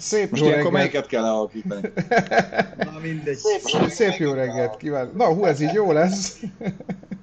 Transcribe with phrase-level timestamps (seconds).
[0.00, 0.70] Szép Most jó reggelt.
[0.70, 1.92] melyiket kell lealakítani?
[2.92, 3.36] Na mindegy.
[3.36, 5.16] Szép, szép jó reggelt kívánok.
[5.16, 6.42] Na, hú, ez így jó lesz.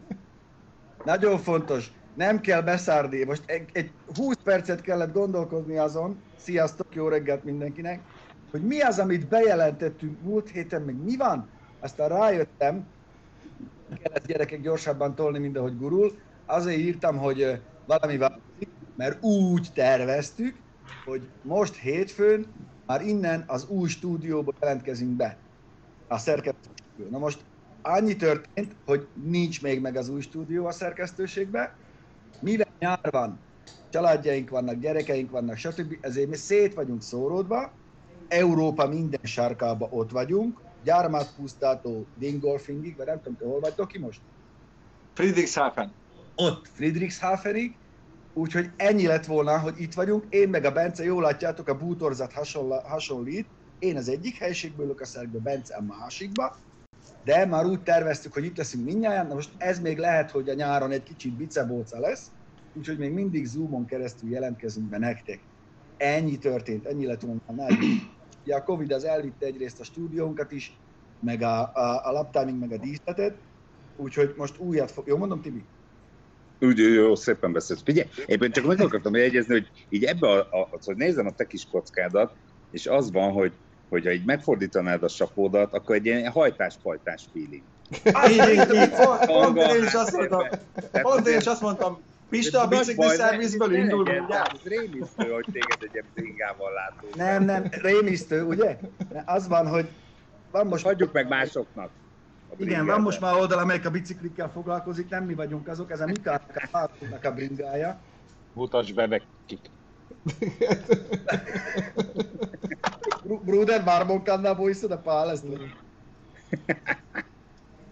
[1.05, 3.23] Nagyon fontos, nem kell beszárni.
[3.23, 7.99] Most egy, egy 20 percet kellett gondolkozni azon, sziasztok, jó reggelt mindenkinek,
[8.51, 11.49] hogy mi az, amit bejelentettünk múlt héten, meg mi van.
[11.79, 12.87] Aztán rájöttem,
[14.03, 16.17] kellett gyerekek gyorsabban tolni, mint ahogy gurul.
[16.45, 20.55] Azért írtam, hogy valami változik, mert úgy terveztük,
[21.05, 22.45] hogy most hétfőn
[22.85, 25.37] már innen az új stúdióba jelentkezünk be.
[26.07, 27.09] A szerkesztőségből.
[27.09, 27.43] Na most
[27.81, 31.75] annyi történt, hogy nincs még meg az új stúdió a szerkesztőségbe,
[32.39, 33.39] mivel nyár van,
[33.89, 35.97] családjaink vannak, gyerekeink vannak, stb.
[36.01, 37.71] Ezért mi szét vagyunk szóródva,
[38.27, 44.21] Európa minden sarkába ott vagyunk, gyarmatpusztától Dingolfingig, vagy nem tudom, hol vagytok ki most?
[45.13, 45.91] Friedrichshafen.
[46.35, 47.75] Ott Friedrichshafenig,
[48.37, 52.33] úgyhogy ennyi lett volna, hogy itt vagyunk, én meg a Bence, jól látjátok, a bútorzat
[52.33, 53.47] hasonla, hasonlít,
[53.79, 54.41] én az egyik
[54.99, 56.55] a szerkbe, Bence a másikba,
[57.23, 60.53] de már úgy terveztük, hogy itt leszünk mindnyáján, na most ez még lehet, hogy a
[60.53, 62.31] nyáron egy kicsit bicebóca lesz,
[62.73, 65.39] úgyhogy még mindig Zoomon keresztül jelentkezünk be nektek.
[65.97, 67.65] Ennyi történt, ennyi lett volna.
[68.43, 70.77] Ugye a Covid az elvitte egyrészt a stúdiónkat is,
[71.19, 73.37] meg a, a, a laptiming, meg a díszletet,
[73.95, 75.07] úgyhogy most újat fog...
[75.07, 75.63] Jó mondom, Tibi?
[76.59, 77.81] Úgy jó, szépen beszélsz.
[77.83, 81.47] Figyelj, éppen csak meg akartam jegyezni, hogy így ebbe, a, a, hogy nézem a te
[81.47, 82.35] kis kockádat,
[82.71, 83.51] és az van, hogy
[83.89, 87.63] hogyha így megfordítanád a sapódat, akkor egy ilyen hajtás-pajtás feeling.
[89.25, 90.47] Pont- én is azt mondtam,
[90.91, 94.03] pont én is azt mondtam, Pista a bicikli szervizből indul
[94.63, 97.15] rémisztő, hogy téged egy ilyen bringával látunk.
[97.15, 98.77] Nem, nem, rémisztő, ugye?
[99.25, 99.87] Az van, hogy
[100.51, 100.83] van most...
[100.83, 101.91] Hagyjuk meg másoknak.
[102.55, 106.05] Igen, van most már oldal, amelyik a biciklikkel foglalkozik, nem mi vagyunk azok, ez a
[106.05, 108.01] Mikának a a bringája.
[108.53, 109.71] Mutasd be nekik.
[113.23, 113.83] Br- Bruder,
[114.23, 115.29] kannál bújszod a pál,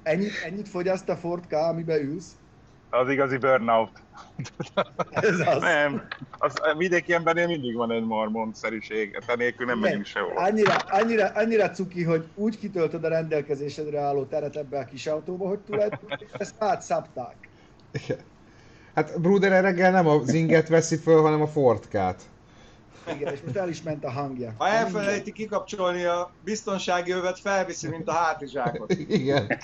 [0.03, 2.31] Ennyit, ennyit fogyaszt a Ford K, amiben ülsz?
[2.99, 3.89] Az igazi burnout.
[5.09, 5.61] Ez az.
[5.61, 6.07] Nem,
[6.37, 9.89] az, a vidéki embernél mindig van egy mormon-szerűség, te nélkül nem Igen.
[9.89, 10.37] megyünk sehol.
[10.37, 15.47] Annyira, annyira, annyira cuki, hogy úgy kitöltöd a rendelkezésedre álló teret ebbe a kis autóba,
[15.47, 17.35] hogy tulajdonképpen ezt átszapták.
[17.91, 18.19] Igen.
[18.95, 22.21] Hát Bruder reggel nem az inget veszi föl, hanem a Fordkát.
[23.15, 24.53] Igen, és most el is ment a hangja.
[24.57, 28.93] Ha elfelejti kikapcsolni a biztonsági övet, felviszi, mint a hátizsákot.
[28.93, 29.47] Igen.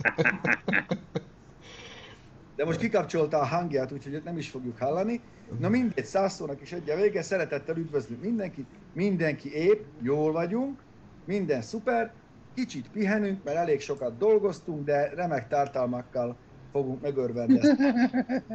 [2.56, 5.22] De most kikapcsolta a hangját, úgyhogy őt nem is fogjuk hallani.
[5.59, 10.79] Na mindegy, százszónak is egy a vége, szeretettel üdvözlünk mindenkit, mindenki épp, jól vagyunk,
[11.25, 12.12] minden szuper,
[12.56, 16.35] kicsit pihenünk, mert elég sokat dolgoztunk, de remek tartalmakkal
[16.72, 17.75] fogunk megörvendezni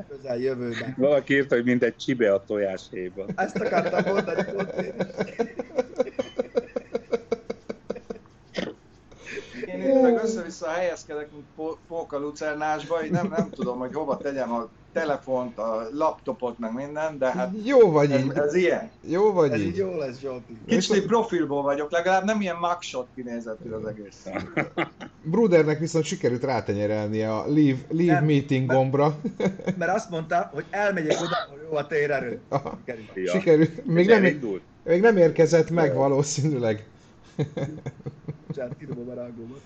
[0.08, 0.94] közel jövőben.
[0.96, 3.28] Valaki írta, hogy mint egy csibe a tojáshéjban.
[3.36, 5.06] Ezt akartam mondani pont én is.
[9.66, 14.16] Én itt meg össze-vissza helyezkedek, mint pó- póka lucernásba, így nem, nem tudom, hogy hova
[14.16, 18.30] tegyem a telefont, a laptopot, meg minden, de hát Jó vagy ez, így.
[18.34, 18.90] ez ilyen.
[19.00, 19.76] Jó vagy Ez így így.
[19.76, 20.56] jó lesz, Zsolti.
[20.66, 24.26] Kicsit profilból vagyok, legalább nem ilyen mugshot kinézetű az egész.
[25.22, 28.24] Brudernek viszont sikerült rátenyerelni a leave, leave Nem.
[28.24, 29.16] meeting gombra.
[29.78, 32.40] Mert azt mondta, hogy elmegyek oda, hogy jó a térerő.
[32.48, 32.78] Aha.
[32.84, 33.04] Kerül.
[33.14, 33.32] Ja.
[33.32, 33.84] Sikerült.
[33.86, 34.62] Még nem, elindult.
[34.84, 36.86] még nem érkezett meg valószínűleg.
[38.46, 39.60] Bocsánat, kidobom a rágómat.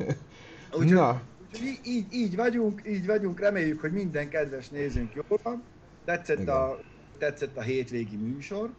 [0.72, 5.62] Úgyhogy, Na, úgyhogy így, így vagyunk, így vagyunk, reméljük, hogy minden kedves nézőnk jól van.
[6.04, 6.80] Tetszett a,
[7.18, 8.70] tetszett a hétvégi műsor,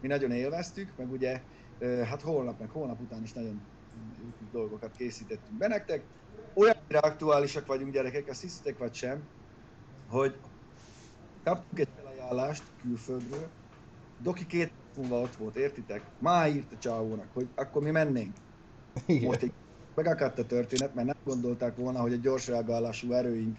[0.00, 1.40] mi nagyon élveztük, meg ugye
[1.80, 3.60] hát holnap, meg holnap után is nagyon
[4.52, 6.02] dolgokat készítettünk be nektek.
[6.54, 9.22] Olyannyira aktuálisak vagyunk gyerekek, azt hiszitek vagy sem,
[10.08, 10.36] hogy
[11.44, 13.48] kaptunk egy felajánlást külföldről,
[14.18, 16.02] Doki két múlva ott volt, értitek?
[16.18, 18.36] Már írt a csávónak, hogy akkor mi mennénk.
[19.06, 19.26] igen.
[19.26, 19.52] Most egy
[19.96, 23.56] megakadt a történet, mert nem gondolták volna, hogy a gyors reagálású erőink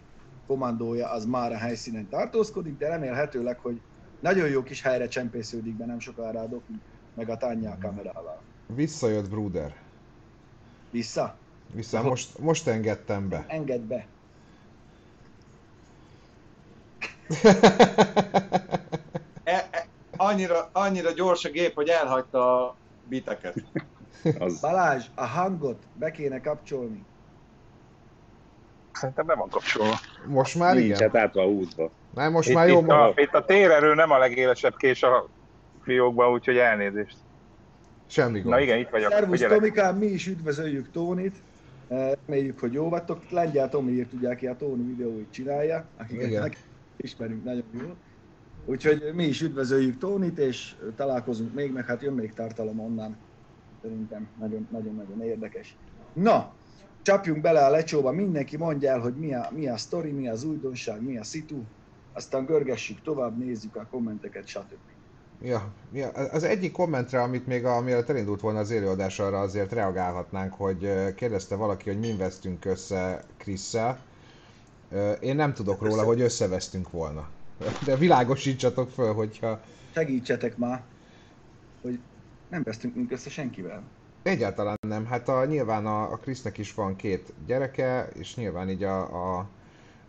[0.47, 3.81] kommandója az már a helyszínen tartózkodik, de remélhetőleg, hogy
[4.19, 6.79] nagyon jó kis helyre csempésződik be nem sokára a Doki,
[7.13, 8.41] meg a Tanya kamerával.
[8.65, 9.75] Visszajött Bruder.
[10.91, 11.37] Vissza?
[11.73, 13.45] Vissza, most, most engedtem be.
[13.47, 14.07] Engedd be.
[19.43, 19.87] E, e,
[20.17, 23.63] annyira, annyira gyors a gép, hogy elhagyta a biteket.
[24.39, 27.05] Az, Balázs, a hangot be kéne kapcsolni.
[28.91, 29.95] Szerintem nem van kapcsolva.
[30.25, 30.99] Most már nincs, igen?
[31.11, 31.91] hát át van húzva.
[32.15, 32.79] Nem, most Itt, már jó.
[32.79, 35.27] itt, a, itt a térerő nem a legélesebb kés a
[35.83, 37.17] fiókban, úgyhogy elnézést.
[38.07, 38.53] Semmi gond.
[38.53, 39.11] Na igen, itt vagyok.
[39.11, 39.39] Szervusz.
[39.41, 41.35] Tomikám, mi is üdvözöljük Tónit.
[41.87, 43.29] Eh, Reméljük, hogy jó vagytok.
[43.29, 46.57] Lengyel Tomi írt, ugye, aki a Tóni videóit csinálja, akiket
[46.97, 47.95] ismerünk nagyon jól.
[48.65, 53.17] Úgyhogy mi is üdvözöljük Tónit, és találkozunk még, meg hát jön még tartalom onnan
[53.81, 54.27] Szerintem
[54.71, 55.75] nagyon-nagyon érdekes.
[56.13, 56.53] Na,
[57.01, 60.43] csapjunk bele a lecsóba, mindenki mondja el, hogy mi a, mi a sztori, mi az
[60.43, 61.61] újdonság, mi a szitu,
[62.13, 64.73] aztán görgessük tovább, nézzük a kommenteket, stb.
[65.41, 69.71] Ja, ja, az egyik kommentre, amit még a, mielőtt elindult volna az élőadás, arra azért
[69.71, 73.99] reagálhatnánk, hogy kérdezte valaki, hogy min vesztünk össze Krisszel.
[75.19, 77.27] Én nem tudok róla, hogy összevesztünk volna.
[77.85, 79.59] De világosítsatok föl, hogyha
[79.93, 80.83] Segítsetek már,
[81.81, 81.99] hogy
[82.49, 83.83] nem vesztünk mink össze senkivel.
[84.23, 85.05] egyáltalán nem.
[85.05, 88.99] Hát a, nyilván a, a Krisznek is van két gyereke, és nyilván így a,
[89.37, 89.49] a,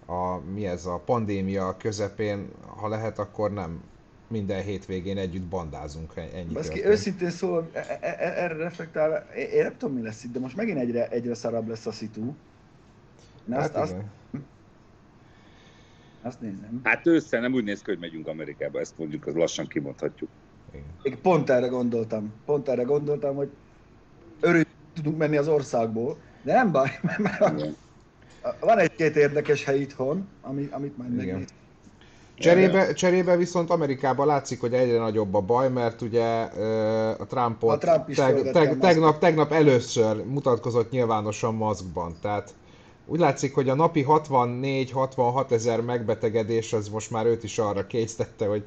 [0.07, 3.83] a, mi ez a pandémia közepén, ha lehet, akkor nem
[4.29, 9.77] minden hétvégén együtt bandázunk, ennyi Baszki, őszintén szólva, e- e- e- erre reflektálva, én nem
[9.77, 12.35] tudom mi lesz itt, de most megint egyre, egyre szarabb lesz a szitu.
[13.49, 14.11] Én azt, Hát azt, igen.
[16.23, 16.81] azt nézem.
[16.83, 20.31] Hát ősszel nem úgy néz ki, hogy megyünk Amerikába, ezt mondjuk, az lassan kimondhatjuk.
[20.73, 20.87] Igen.
[21.03, 22.33] Én pont erre gondoltam.
[22.45, 23.51] Pont erre gondoltam, hogy
[24.41, 24.63] örül
[24.95, 27.75] tudunk menni az országból, de nem baj, mert már
[28.61, 31.27] van egy-két érdekes hely itthon, ami, amit majd Igen.
[31.27, 31.49] megnéz.
[32.39, 36.25] Cserébe, cserébe viszont Amerikában látszik, hogy egyre nagyobb a baj, mert ugye
[37.19, 42.17] a Trumpot A Trump teg, teg, tegnap, tegnap először mutatkozott nyilvánosan maszkban.
[42.23, 42.55] Tehát
[43.07, 48.47] úgy látszik, hogy a napi 64-66 ezer megbetegedés az most már őt is arra késztette,
[48.47, 48.65] hogy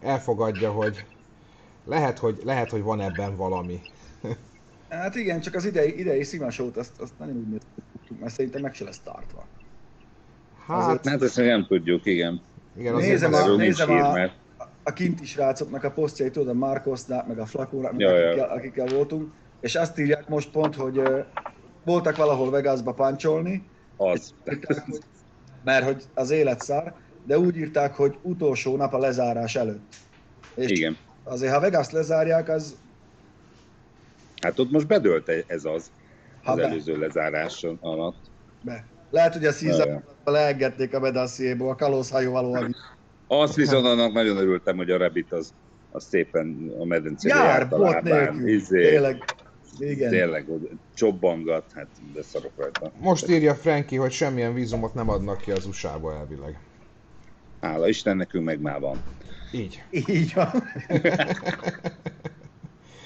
[0.00, 1.04] elfogadja, hogy
[1.86, 3.80] lehet, hogy, lehet, hogy van ebben valami.
[4.88, 8.74] Hát igen, csak az idei, idei szimasót, azt, azt nagyon úgy néztük, mert szerintem meg
[8.74, 9.48] se lesz tartva.
[10.66, 12.42] Hát, Hát ezt nem tudjuk, igen.
[12.74, 14.44] igen, azért Nézem a- nézem hír, a- mert
[14.82, 19.74] a kinti srácoknak a posztjait, tudod, a Marcosnak, meg a Flakónak, akikkel, akikkel voltunk, és
[19.74, 21.20] azt írják most pont, hogy ö,
[21.84, 24.34] voltak valahol Vegasba páncsolni, az.
[24.52, 25.02] írták, hogy-
[25.62, 29.94] mert hogy az élet szár, de úgy írták, hogy utolsó nap a lezárás előtt.
[30.54, 30.96] És Igen.
[31.26, 32.76] Azért, ha Vegas lezárják, az
[34.40, 35.90] Hát ott most bedőlt ez az,
[36.42, 38.16] ha az be, előző lezárás alatt.
[38.60, 38.84] be.
[39.10, 40.02] Lehet, hogy a ja.
[40.24, 42.72] leengedték a medassziéból, a kalózhajóval valami.
[43.26, 45.54] Azt viszont annak nagyon örültem, hogy a Rabbit az,
[45.90, 48.02] az szépen a medencére Jár, járt a lábán.
[48.02, 48.48] nélkül.
[48.48, 49.24] Izé, Tényleg.
[49.78, 50.10] Igen.
[50.10, 52.92] Tényleg, hogy csobbangat, hát de szarok rajta.
[52.98, 56.58] most írja Frankie, hogy semmilyen vízumot nem adnak ki az USA-ba elvileg.
[57.60, 59.02] Hála Isten, nekünk meg már van.
[59.56, 59.82] Így.
[60.06, 60.50] Így van.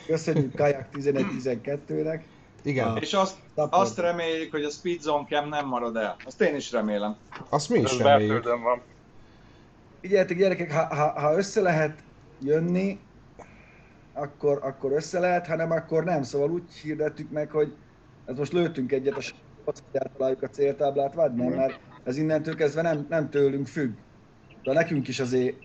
[0.06, 2.20] Köszönjük Kajak 11-12-nek.
[2.62, 3.00] Igen, Ah.
[3.02, 6.16] És azt, azt reméljük, hogy a Speed Zone Cam nem marad el.
[6.24, 7.16] Azt én is remélem.
[7.48, 8.44] azt mi is Ez reméljük.
[8.44, 8.80] van.
[10.00, 11.98] Figyeljetek gyerekek, ha, ha, ha össze lehet
[12.42, 12.98] jönni,
[14.12, 16.22] akkor, akkor össze lehet, hanem akkor nem.
[16.22, 17.74] Szóval úgy hirdettük meg, hogy
[18.26, 22.54] ez most lőttünk egyet a s***ot, hogy eltaláljuk a céltáblát, vagy nem, mert ez innentől
[22.54, 23.92] kezdve nem, nem tőlünk függ.
[24.62, 25.56] De nekünk is azért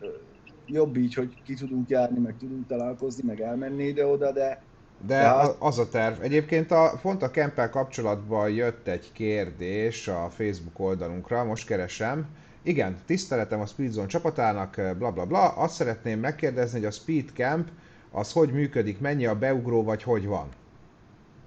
[0.68, 4.62] jobb így, hogy ki tudunk járni, meg tudunk találkozni, meg elmenni ide-oda, de
[5.08, 6.22] De az a terv.
[6.22, 12.26] Egyébként a, pont a Kempel kapcsolatban jött egy kérdés a Facebook oldalunkra, most keresem.
[12.62, 15.48] Igen, tiszteletem a Speedzone csapatának, bla bla bla.
[15.48, 17.68] Azt szeretném megkérdezni, hogy a Speed Camp
[18.12, 20.48] az hogy működik, mennyi a beugró, vagy hogy van?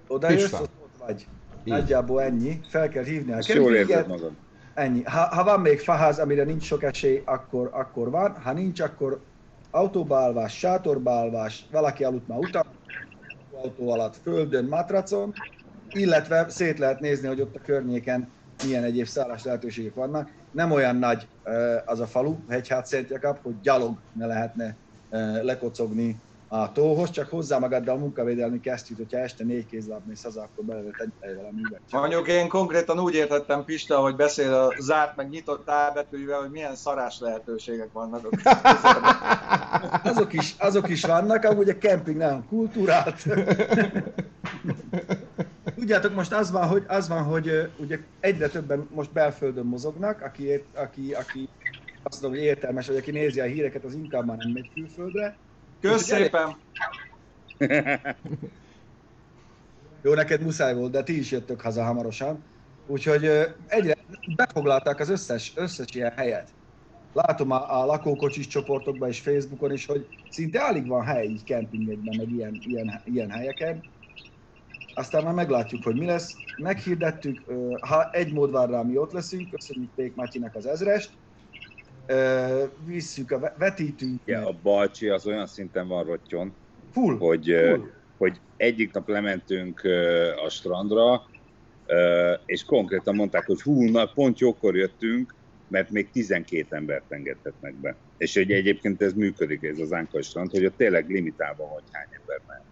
[0.08, 1.26] oda jössz, ott vagy.
[1.64, 1.72] Így.
[1.72, 2.60] Nagyjából ennyi.
[2.68, 4.32] Fel kell hívni a jól érzed magad.
[4.78, 5.02] Ennyi.
[5.02, 8.40] Ha, ha van még faház, amire nincs sok esély, akkor, akkor van.
[8.40, 9.26] Ha nincs, akkor
[9.70, 12.74] autóbálvás, sátorbálvás, valaki aludt már utána,
[13.50, 15.34] autó alatt, földön, matracon,
[15.92, 20.30] illetve szét lehet nézni, hogy ott a környéken milyen egyéb szállás lehetőségek vannak.
[20.50, 21.28] Nem olyan nagy
[21.84, 24.78] az a falu, Hegyhát Jakab, hogy gyalog ne lehetne
[25.42, 30.42] lekocogni a tóhoz, csak hozzá magaddal a munkavédelmi kesztyűt, hogyha este négy kézláb mész haza,
[30.42, 31.80] akkor belőle egy valamivel.
[31.90, 36.74] Mondjuk én konkrétan úgy értettem Pista, hogy beszél a zárt meg nyitott ábetűvel, hogy milyen
[36.74, 38.28] szarás lehetőségek vannak.
[40.10, 43.24] Azok is, azok is vannak, amúgy a kemping nem kultúrált.
[45.74, 50.64] Tudjátok, most az van, hogy, az van, hogy ugye egyre többen most belföldön mozognak, aki,
[50.74, 51.48] aki, aki
[52.02, 55.36] azt mondom, hogy értelmes, vagy aki nézi a híreket, az inkább már nem megy külföldre.
[55.80, 56.56] Kösz szépen!
[60.02, 62.44] Jó, neked muszáj volt, de ti is jöttök haza hamarosan.
[62.86, 63.24] Úgyhogy
[63.66, 63.94] egyre
[64.24, 66.54] befoglalták az összes, összes ilyen helyet.
[67.12, 72.16] Látom a, a lakókocsis csoportokban és Facebookon is, hogy szinte alig van hely így kempingekben,
[72.16, 73.84] meg ilyen, ilyen, ilyen helyeken.
[74.94, 76.36] Aztán már meglátjuk, hogy mi lesz.
[76.56, 81.18] Meghirdettük, ha egy mód van rá, mi ott leszünk, köszönjük Pék Matyinak az ezrest.
[82.86, 84.20] Visszük, a, ve- vetítünk.
[84.24, 86.56] Ja, a Balcsi az olyan szinten van rottyon,
[86.92, 87.16] Full.
[87.16, 87.90] hogy, full.
[88.16, 89.82] hogy egyik nap lementünk
[90.44, 91.22] a strandra,
[92.44, 95.34] és konkrétan mondták, hogy hú, na, pont jókor jöttünk,
[95.68, 97.96] mert még 12 embert engedhetnek be.
[98.16, 102.08] És hogy egyébként ez működik, ez az Ánkai strand, hogy ott tényleg limitálva, hogy hány
[102.20, 102.67] ember mehet.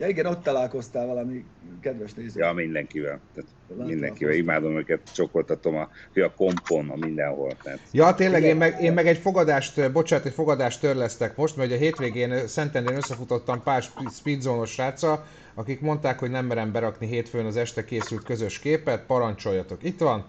[0.00, 1.44] Ja igen, ott találkoztál valami
[1.80, 2.40] kedves néző.
[2.40, 3.20] Ja, mindenkivel.
[3.34, 4.34] Tehát mindenkivel.
[4.34, 7.56] Imádom őket, csokoltatom a, a kompon, a mindenhol.
[7.62, 7.78] Tehát.
[7.92, 11.76] Ja, tényleg, én meg, én meg egy fogadást, bocsánat, egy fogadást törlesztek most, mert a
[11.76, 17.84] hétvégén Szentendrén összefutottam pár speedzónos sráccal, akik mondták, hogy nem merem berakni hétfőn az este
[17.84, 20.26] készült közös képet, parancsoljatok, itt van.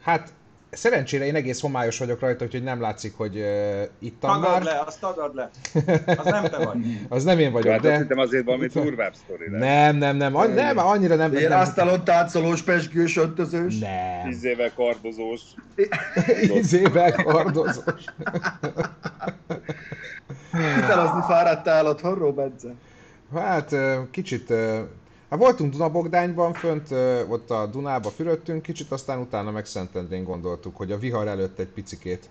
[0.00, 0.32] Hát
[0.74, 4.62] Szerencsére én egész homályos vagyok rajta, úgyhogy nem látszik, hogy uh, itt tagad már.
[4.62, 5.50] le, azt tagad le.
[6.16, 6.78] Az nem te vagy.
[7.08, 7.92] az nem én vagyok, hát de...
[7.92, 9.60] Szerintem azért valami durvább sztori lesz.
[9.60, 11.34] Nem, nem, nem, nem, nem, annyira nem.
[11.34, 13.78] Én asztalon táncolós, pesgős, öntözős.
[13.78, 14.22] Nem.
[14.24, 15.40] Tíz éve kardozós.
[16.40, 18.04] Tíz éve kardozós.
[20.52, 22.68] Hitelezni fáradtál otthonról, Bence?
[23.34, 23.74] Hát
[24.10, 24.52] kicsit
[25.34, 26.90] Hát voltunk Dunabogdányban fönt,
[27.28, 31.66] ott a Dunába fürödtünk kicsit, aztán utána meg Szentendrén gondoltuk, hogy a vihar előtt egy
[31.66, 32.28] picikét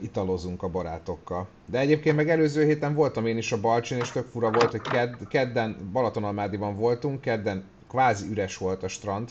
[0.00, 1.46] italozunk a barátokkal.
[1.66, 4.80] De egyébként meg előző héten voltam én is a Balcsin, és tök fura volt, hogy
[4.80, 9.30] ked, kedden Balatonalmádiban voltunk, kedden kvázi üres volt a strand,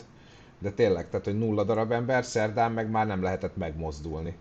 [0.58, 4.36] de tényleg, tehát hogy nulla darab ember, szerdán meg már nem lehetett megmozdulni.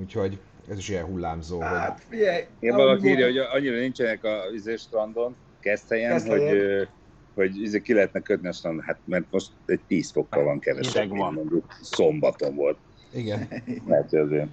[0.00, 0.38] Úgyhogy
[0.70, 1.60] ez is ilyen hullámzó.
[1.60, 2.46] Hát, hogy...
[2.60, 6.88] Én valaki írja, hogy annyira nincsenek a vizes strandon, Keszthelyen, hogy
[7.34, 11.08] hogy izé ki lehetne kötni a strandon, hát mert most egy 10 fokkal van kevesebb,
[11.08, 11.32] van.
[11.32, 12.76] mondjuk szombaton volt.
[13.12, 13.48] Igen.
[13.88, 14.48] Lehet, hogy azért.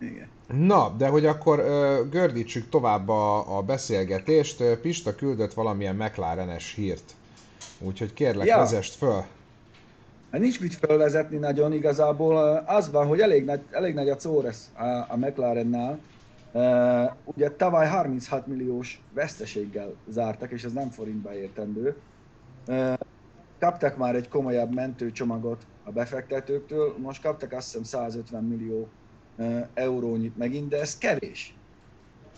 [0.00, 0.28] Igen.
[0.52, 4.64] Na, de hogy akkor uh, gördítsük tovább a, a beszélgetést.
[4.64, 7.14] Pista küldött valamilyen McLaren-es hírt.
[7.78, 8.56] Úgyhogy kérlek, ja.
[8.56, 9.24] vezest föl.
[10.30, 12.64] Hát nincs mit felvezetni nagyon igazából.
[12.66, 15.98] Az van, hogy elég nagy, elég nagy a Córez a, a McLarennál.
[16.54, 21.96] Uh, ugye tavaly 36 milliós veszteséggel zártak, és ez nem forintba értendő.
[22.66, 22.94] Uh,
[23.58, 28.88] kaptak már egy komolyabb mentőcsomagot a befektetőktől, most kaptak azt hiszem 150 millió
[29.36, 31.54] uh, eurónyit megint, de ez kevés.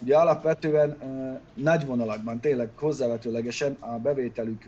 [0.02, 0.96] Ugye alapvetően
[1.54, 4.64] nagy vonalakban, tényleg hozzávetőlegesen a bevételük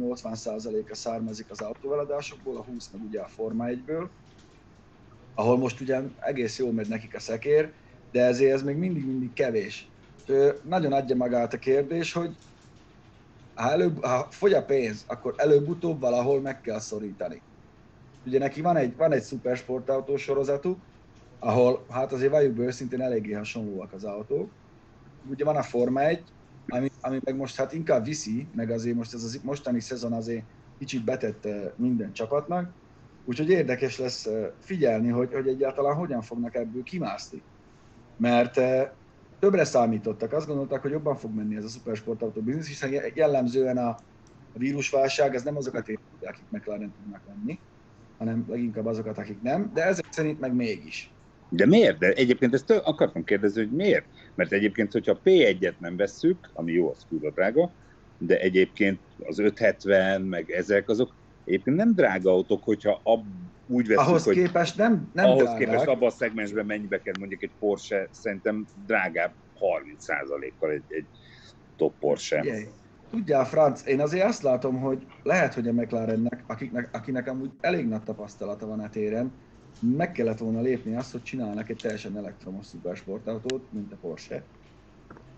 [0.00, 4.08] 80%-a származik az autóveladásokból, a 20 meg ugye a Forma 1-ből,
[5.34, 7.72] ahol most ugyan egész jól megy nekik a szekér,
[8.14, 9.88] de ezért ez még mindig-mindig kevés.
[10.62, 12.36] Nagyon adja magát a kérdés, hogy
[13.54, 17.40] ha, előbb, ha fogy a pénz, akkor előbb-utóbb valahol meg kell szorítani.
[18.26, 20.78] Ugye neki van egy, van egy szupersportautó sorozatuk,
[21.38, 24.50] ahol hát azért valljuk őszintén eléggé hasonlóak az autók.
[25.30, 26.22] Ugye van a Forma 1,
[26.68, 30.44] ami, ami meg most hát inkább viszi, meg azért most ez az mostani szezon azért
[30.78, 32.72] kicsit betett minden csapatnak,
[33.24, 34.28] úgyhogy érdekes lesz
[34.60, 37.42] figyelni, hogy, hogy egyáltalán hogyan fognak ebből kimászni
[38.16, 38.88] mert eh,
[39.38, 43.96] többre számítottak, azt gondolták, hogy jobban fog menni ez a szupersportautó biznisz, hiszen jellemzően a,
[44.58, 47.58] vírusválság, ez nem azokat érinti, akik McLaren tudnak venni,
[48.18, 51.10] hanem leginkább azokat, akik nem, de ezek szerint meg mégis.
[51.48, 51.98] De miért?
[51.98, 54.04] De egyébként ezt akartam kérdezni, hogy miért?
[54.34, 57.70] Mert egyébként, hogyha P1-et nem vesszük, ami jó, az kurva drága,
[58.18, 61.12] de egyébként az 570, meg ezek, azok
[61.44, 63.24] egyébként nem drága autók, hogyha ab,
[63.66, 65.58] úgy veszünk, ahhoz hogy képest nem, nem ahhoz drágák.
[65.58, 71.06] képest abban a szegmensben mennyibe kell mondjuk egy Porsche, szerintem drágább 30%-kal egy, egy
[71.76, 72.42] top Porsche.
[72.44, 72.68] Jaj.
[73.10, 77.88] Tudjál, Franc, én azért azt látom, hogy lehet, hogy a McLarennek, akiknek, akinek amúgy elég
[77.88, 79.32] nagy tapasztalata van a téren,
[79.80, 84.44] meg kellett volna lépni azt, hogy csinálnak egy teljesen elektromos szupersportautót, mint a Porsche.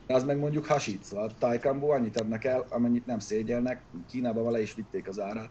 [0.07, 4.61] De az meg mondjuk hasít, szóval Taycanból annyit adnak el, amennyit nem szégyelnek, Kínában vele
[4.61, 5.51] is vitték az árát.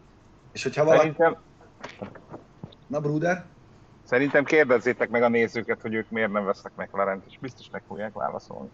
[0.56, 1.00] És hogyha valaki...
[1.00, 1.36] Szerintem...
[2.86, 3.44] Na, Bruder?
[4.04, 8.12] Szerintem kérdezzétek meg a nézőket, hogy ők miért nem vesznek McLaren-t, és biztos meg fogják
[8.12, 8.68] válaszolni.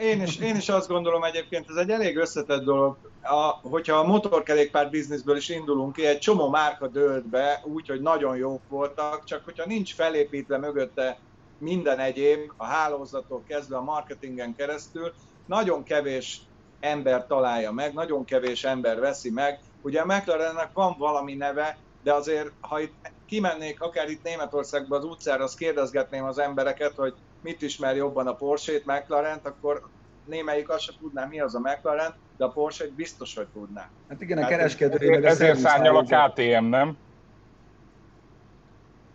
[0.00, 2.96] Én is, én is azt gondolom egyébként, ez egy elég összetett dolog.
[3.22, 8.36] A, hogyha a motorkerékpár bizniszből is indulunk ki, egy csomó márka dőlt be, úgyhogy nagyon
[8.36, 11.18] jók voltak, csak hogyha nincs felépítve mögötte
[11.58, 15.12] minden egyéb, a hálózatok kezdve a marketingen keresztül,
[15.46, 16.40] nagyon kevés
[16.80, 19.60] ember találja meg, nagyon kevés ember veszi meg.
[19.82, 22.94] Ugye a McLarennek van valami neve, de azért, ha itt
[23.26, 28.34] kimennék akár itt Németországba az utcára, azt kérdezgetném az embereket, hogy mit ismer jobban a
[28.34, 29.82] Porsche-t, McLaren-t, akkor
[30.24, 33.90] némelyik azt sem tudná, mi az a McLaren, de a porsche biztos, hogy tudná.
[34.08, 36.96] Hát igen, a hát kereskedő a Ezért szárnyal a KTM, nem?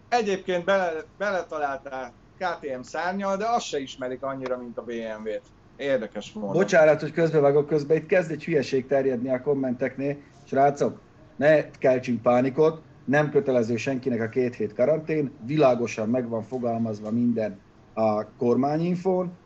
[0.09, 5.41] Egyébként bele, beletaláltál KTM szárnyal, de azt se ismerik annyira, mint a BMW-t.
[5.75, 6.51] Érdekes módon.
[6.51, 10.17] Bocsánat, hogy közbevágok közbe, itt kezd egy hülyeség terjedni a kommenteknél.
[10.45, 10.99] Srácok,
[11.35, 17.59] ne keltsünk pánikot, nem kötelező senkinek a két hét karantén, világosan meg van fogalmazva minden
[17.93, 19.37] a kormányinfón,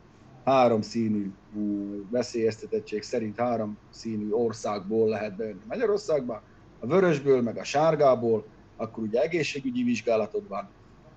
[0.44, 1.30] három színű
[2.10, 6.42] veszélyeztetettség szerint három színű országból lehet bejönni Magyarországba,
[6.80, 10.68] a vörösből, meg a sárgából, akkor ugye egészségügyi vizsgálatod van,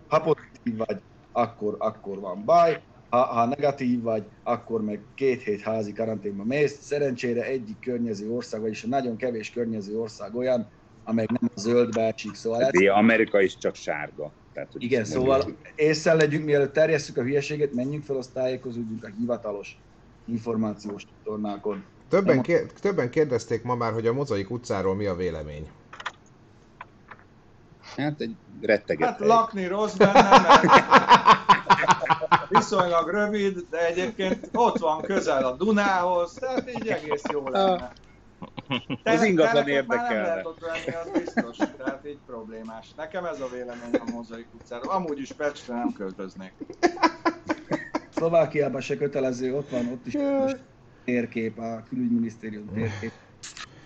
[0.08, 2.82] ha pozitív vagy, akkor, akkor van baj,
[3.14, 6.78] ha, ha negatív vagy, akkor meg két hét házi karanténba mész.
[6.82, 10.70] Szerencsére egyik környező ország, vagyis a nagyon kevés környező ország olyan,
[11.04, 14.32] amely nem a zöldbe esik, szóval ez, Amerika is csak sárga.
[14.54, 19.04] Tehát, hogy igen, szóval így- észre legyünk, mielőtt terjesszük a hülyeséget, menjünk fel, azt tájékozódjunk
[19.04, 19.78] a hivatalos
[20.26, 21.86] információs csatornákon.
[22.10, 25.70] Többen, kér, többen kérdezték ma már, hogy a Mozaik utcáról mi a vélemény.
[27.96, 29.10] Hát egy retteget.
[29.10, 30.64] Hát lakni rossz benne, mert
[32.54, 37.92] viszonylag rövid, de egyébként ott van közel a Dunához, tehát így egész jó lenne.
[39.04, 42.94] Az ingatlan már nem lehet ott venni, az biztos, tehát így problémás.
[42.98, 44.92] Nekem ez a vélemény a Mozaik utcáról.
[44.94, 46.52] Amúgy is Pestre nem költöznék.
[48.10, 50.60] Szlovákiában se kötelező, ott van, ott is most
[51.06, 53.12] térkép, a külügyminisztérium térkép.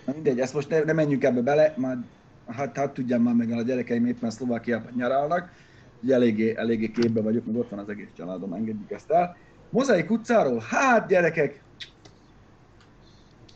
[0.04, 1.98] Na mindegy, ezt most ne, ne menjünk ebbe bele, már
[2.46, 5.50] hát, hát tudjam már meg a gyerekeim éppen Szlovákiában nyaralnak,
[6.00, 9.36] ugye eléggé, eléggé képbe vagyok, meg ott van az egész családom, engedjük ezt el.
[9.68, 11.66] Mozaik utcáról, hát gyerekek,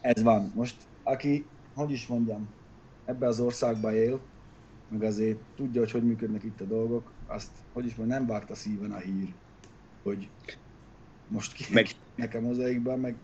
[0.00, 0.52] ez van.
[0.54, 2.56] Most aki, hogy is mondjam,
[3.04, 4.28] ebbe az országba él,
[4.88, 8.50] meg azért tudja, hogy hogy működnek itt a dolgok, azt, hogy is mondjam, nem várt
[8.50, 9.34] a szíven a hír,
[10.02, 10.30] hogy
[11.26, 13.16] most ki, Meg- nekem mozaikban, meg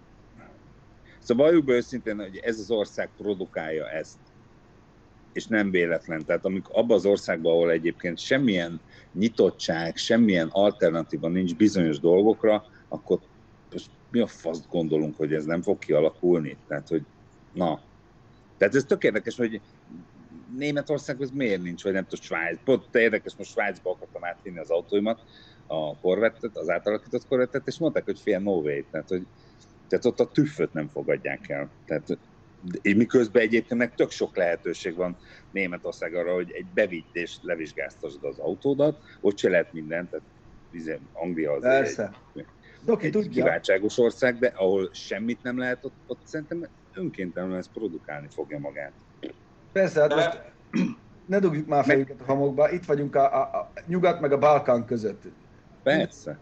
[1.21, 4.19] Szóval valljuk be őszintén, hogy ez az ország produkálja ezt.
[5.33, 6.25] És nem véletlen.
[6.25, 8.81] Tehát amikor abban az országban, ahol egyébként semmilyen
[9.13, 13.19] nyitottság, semmilyen alternatíva nincs bizonyos dolgokra, akkor
[13.73, 16.57] most mi a faszt gondolunk, hogy ez nem fog kialakulni?
[16.69, 17.03] Tehát, hogy
[17.53, 17.81] na.
[18.57, 19.61] Tehát ez tök érdekes, hogy
[20.57, 22.59] Németországban ez miért nincs, vagy nem tudom, Svájc.
[22.65, 25.25] Pont érdekes, most Svájcba akartam átvinni az autóimat,
[25.67, 28.83] a korvettet, az átalakított korvettet, és mondták, hogy fél no way.
[28.91, 29.27] Tehát, hogy
[29.89, 31.69] tehát ott a tüfföt nem fogadják el.
[31.87, 32.19] Tehát,
[32.61, 35.19] de- miközben egyébként meg tök sok lehetőség van
[35.51, 40.27] Németország arra, hogy egy bevitt és levizsgáztasd az autódat, ott se lehet mindent, tehát
[40.71, 42.13] izé, Anglia az persze.
[42.35, 42.47] egy,
[42.81, 47.73] Doki egy tudja, kiváltságos ország, de ahol semmit nem lehet, ott, ott szerintem önkéntelenül ez
[47.73, 48.95] produkálni fogja magát.
[49.73, 50.41] persze, hát De- most
[51.25, 54.85] ne dugjuk már fejünket a homokba, itt vagyunk a, a, a nyugat meg a Balkán
[54.85, 55.23] között.
[55.83, 56.41] Persze.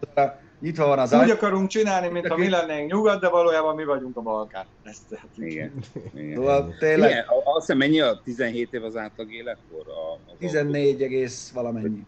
[0.58, 4.16] Nyitva van az Úgy ágy, akarunk csinálni, mintha mi lennénk nyugat, de valójában mi vagyunk
[4.16, 4.66] a Balkán.
[4.82, 5.28] Ezt tehát.
[5.34, 5.72] Igen.
[6.14, 6.34] Igen.
[6.34, 9.86] szóval tényleg Igen, a- azt hiszem mennyi a 17 év az átlag életkor?
[9.88, 12.06] A, az 14 egész valamennyi.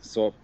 [0.00, 0.34] Szóval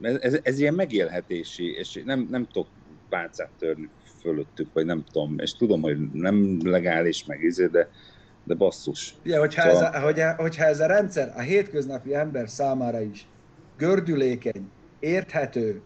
[0.00, 2.68] ez, ez, ez ilyen megélhetési, és nem, nem tudok
[3.08, 7.88] pálcát törni fölöttük, vagy nem tudom, és tudom, hogy nem legális, meg izé, de,
[8.42, 9.16] de basszus.
[9.24, 13.26] Ugye, hogyha, Szóval- ez a, hogyha, hogyha ez a rendszer a hétköznapi ember számára is
[13.76, 14.72] gördülékeny,
[15.04, 15.82] érthető,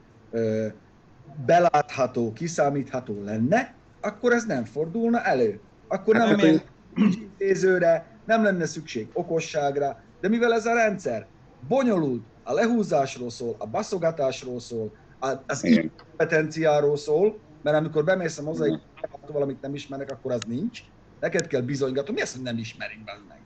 [1.47, 5.61] belátható, kiszámítható lenne, akkor ez nem fordulna elő.
[5.89, 6.63] Akkor Hát nem lenne
[6.97, 11.27] szükség intézőre, nem lenne szükség okosságra, de mivel ez a rendszer
[11.69, 14.93] bonyolult, a lehúzásról szól, a baszogatásról szól,
[15.47, 15.61] az
[15.97, 18.81] kompetenciáról szól, mert amikor bemész a mozaik,
[19.33, 20.81] valamit nem ismernek, akkor az nincs.
[21.21, 23.39] Neked kell bizonygatni, mi az, hogy nem ismerik be meg.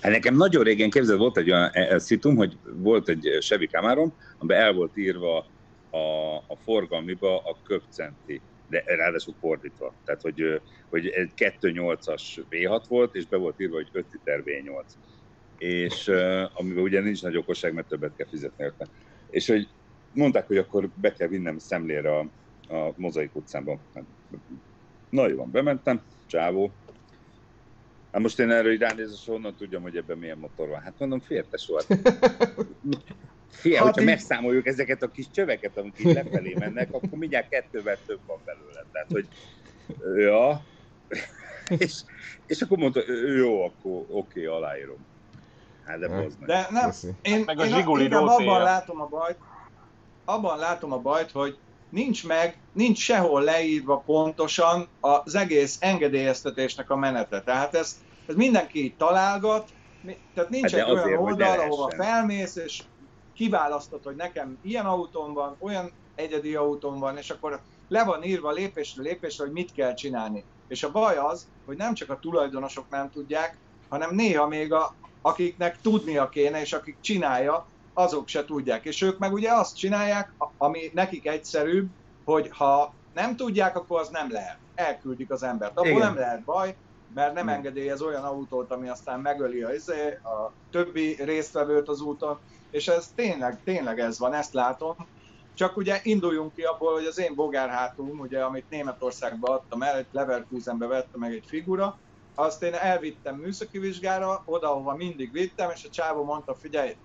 [0.00, 3.66] Hát nekem nagyon régen képzeld, volt egy olyan e- e- szitum, hogy volt egy Chevy
[3.66, 5.52] Camarom, amiben el volt írva
[5.90, 10.00] a, a forgalmiba a köpcenti, de ráadásul fordítva.
[10.04, 14.92] Tehát, hogy, hogy egy 2.8-as V6 volt, és be volt írva, hogy 5 liter V8.
[15.56, 16.08] És
[16.52, 18.88] amiben ugye nincs nagy okosság, mert többet kell fizetni érte.
[19.26, 19.68] És hogy
[20.12, 22.20] mondták, hogy akkor be kell vinnem szemlére a,
[22.76, 23.86] a Mozaik utcában.
[23.94, 24.04] Hát,
[25.08, 26.81] Na jó bementem, csávó,
[28.12, 30.80] Hát most én erről így ránézve, honnan tudjam, hogy ebben milyen motor van.
[30.80, 31.86] Hát mondom, fértes volt.
[33.48, 37.48] Fia, Hát hogyha így- megszámoljuk ezeket a kis csöveket, amik így lefelé mennek, akkor mindjárt
[37.48, 38.86] kettővel több van belőle.
[38.92, 39.28] Tehát, hogy
[40.22, 40.60] ja,
[41.84, 42.04] és,
[42.46, 43.00] és akkor mondta,
[43.36, 45.06] jó, akkor oké, aláírom.
[45.84, 46.28] Hát de meg.
[46.38, 46.90] De nem,
[47.22, 48.18] én, Meg a én rótéja.
[48.20, 49.38] abban látom a bajt,
[50.24, 51.58] abban látom a bajt, hogy
[51.92, 57.42] nincs meg, nincs sehol leírva pontosan az egész engedélyeztetésnek a menete.
[57.42, 59.68] Tehát ez, ez mindenki így találgat,
[60.34, 62.82] tehát nincs Hát de egy olyan azért, oldal, ahova felmész, és
[63.34, 68.50] kiválasztod, hogy nekem ilyen autóm van, olyan egyedi autóm van, és akkor le van írva
[68.50, 70.44] lépésről lépésre, hogy mit kell csinálni.
[70.68, 73.56] És a baj az, hogy nem csak a tulajdonosok nem tudják,
[73.88, 78.84] hanem néha még a, akiknek tudnia kéne, és akik csinálja, azok se tudják.
[78.84, 81.88] És ők meg ugye azt csinálják, ami nekik egyszerűbb,
[82.24, 84.56] hogy ha nem tudják, akkor az nem lehet.
[84.74, 85.78] Elküldik az embert.
[85.78, 86.00] Abból Igen.
[86.00, 86.76] nem lehet baj,
[87.14, 92.38] mert nem engedélyez olyan autót, ami aztán megöli a, izé, a többi résztvevőt az úton,
[92.70, 94.96] és ez tényleg, tényleg ez van, ezt látom.
[95.54, 100.06] Csak ugye induljunk ki abból, hogy az én bogárhátum, ugye, amit Németországba adtam el, egy
[100.12, 101.98] Leverkusenbe vettem meg egy figura,
[102.34, 106.96] azt én elvittem műszaki vizsgára, oda, ahova mindig vittem, és a csávó mondta, figyelj,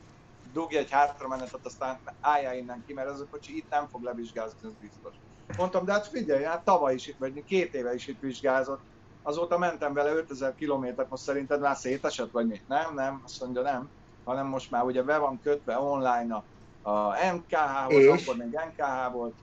[0.58, 4.58] dugj egy hátramenetet, aztán álljál innen ki, mert ez a kocsi itt nem fog levizsgázni,
[4.64, 5.14] ez biztos.
[5.58, 8.80] Mondtam, de hát figyelj, hát tavaly is itt, vagy két éve is itt vizsgázott.
[9.24, 12.68] Azóta mentem vele 5000 kilométert, most szerinted már szétesett, vagy mit?
[12.68, 13.90] Nem, nem, azt mondja nem,
[14.24, 16.44] hanem most már ugye be van kötve online a,
[16.90, 19.36] a MKH-hoz, akkor még NKH volt,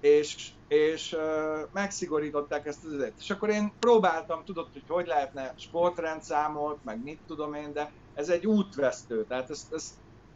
[0.00, 3.12] és, és uh, megszigorították ezt az ügyet.
[3.18, 8.28] És akkor én próbáltam, tudod, hogy hogy lehetne sportrendszámot, meg mit tudom én, de ez
[8.28, 9.94] egy útvesztő, tehát ezt, ezt,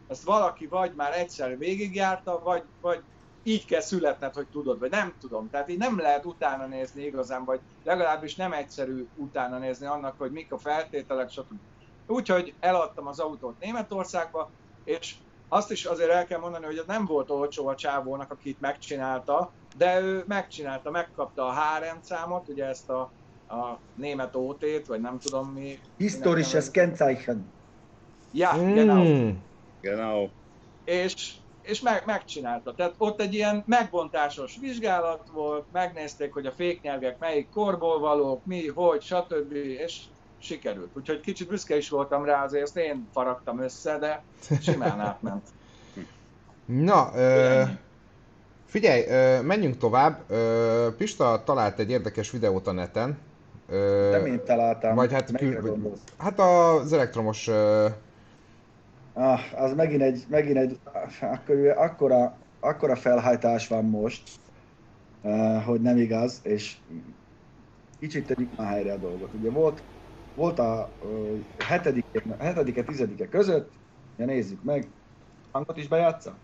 [0.08, 3.02] ezt valaki vagy már egyszer végigjárta, vagy, vagy
[3.42, 5.50] így kell születned, hogy tudod, vagy nem tudom.
[5.50, 10.30] Tehát így nem lehet utána nézni igazán, vagy legalábbis nem egyszerű utána nézni annak, hogy
[10.30, 11.58] mik a feltételek, stb.
[12.06, 14.50] Úgyhogy eladtam az autót Németországba,
[14.84, 15.14] és
[15.48, 18.60] azt is azért el kell mondani, hogy ez nem volt olcsó a csávónak, aki itt
[18.60, 23.00] megcsinálta, de ő megcsinálta, megkapta a HRM számot, ugye ezt a,
[23.48, 25.78] a német OT-t, vagy nem tudom mi.
[25.96, 27.52] Historisches Kennzeichen.
[28.32, 28.74] Ja, mm.
[28.74, 29.32] genau.
[29.84, 30.28] Genau.
[30.84, 32.74] És, és meg, megcsinálta.
[32.74, 38.66] Tehát ott egy ilyen megbontásos vizsgálat volt, megnézték, hogy a féknyelvek melyik korból valók, mi,
[38.68, 39.52] hogy, stb.
[39.52, 40.00] és
[40.38, 40.90] sikerült.
[40.96, 44.22] Úgyhogy kicsit büszke is voltam rá, azért ezt én faragtam össze, de
[44.60, 45.48] simán átment.
[46.64, 47.62] Na, ö,
[48.66, 50.20] figyelj, ö, menjünk tovább.
[50.28, 53.18] Ö, Pista talált egy érdekes videót a neten.
[53.68, 54.94] Ö, Nem én találtam.
[54.94, 57.48] Vagy hát, kül, hát az elektromos...
[57.48, 57.86] Ö,
[59.16, 60.80] Ah, az megint egy, megint egy
[61.20, 64.30] akkor, akkora, akkora felhajtás van most,
[65.22, 66.76] uh, hogy nem igaz, és
[67.98, 69.34] kicsit tegyük már helyre a dolgot.
[69.34, 69.84] Ugye volt,
[70.34, 73.72] volt a uh, hetedike, hetedike, tizedike között,
[74.16, 74.88] ja nézzük meg,
[75.50, 76.38] hangot is bejátsza?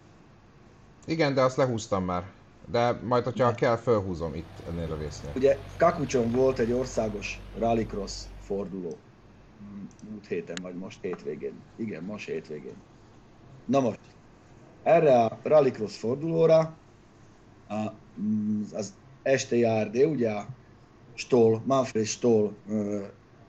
[1.06, 2.32] igen, de azt lehúztam már.
[2.70, 5.32] De majd, hogyha kell, fölhúzom itt ennél a résznél.
[5.34, 8.98] Ugye Kakucson volt egy országos rallycross forduló.
[10.04, 11.64] Múlt héten, vagy most hétvégén.
[11.76, 12.84] Igen, most hétvégén.
[13.64, 14.00] Na most,
[14.82, 16.84] erre a rallycross fordulóra
[18.20, 18.98] mm, az
[19.36, 20.48] STRD, ugye a
[21.14, 22.62] Stoll, Manfred Stoll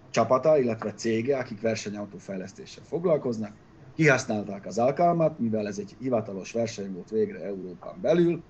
[0.10, 3.58] csapata, illetve cége, akik versenyautófejlesztéssel foglalkoznak,
[3.94, 8.46] kihasználták az alkalmat, mivel ez egy hivatalos verseny volt végre Európán belül,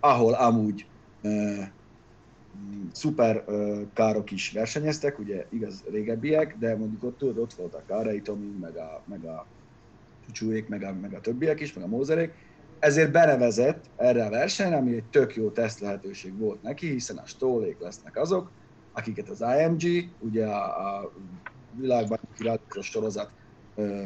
[0.00, 0.90] ahol amúgy
[2.92, 8.56] szuper ö, károk is versenyeztek, ugye igaz régebbiek, de mondjuk ott, ott voltak Kárai Tomi,
[8.60, 9.46] meg a, meg a
[10.26, 12.32] Csúcsuék, meg a, meg a többiek is, meg a Mózerék,
[12.78, 17.26] ezért benevezett erre a versenyre, ami egy tök jó teszt lehetőség volt neki, hiszen a
[17.26, 18.50] stólék lesznek azok,
[18.92, 21.12] akiket az IMG, ugye a, a
[21.76, 23.30] világbajnoki rallycross sorozat
[23.74, 24.02] ö,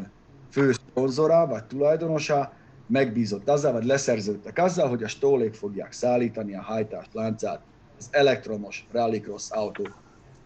[0.50, 2.52] fő szponzora, vagy tulajdonosa,
[2.87, 7.61] megbízott azzal, vagy leszerződtek azzal, hogy a stólék fogják szállítani a hajtást, láncát,
[7.98, 9.92] az elektromos rallycross autót.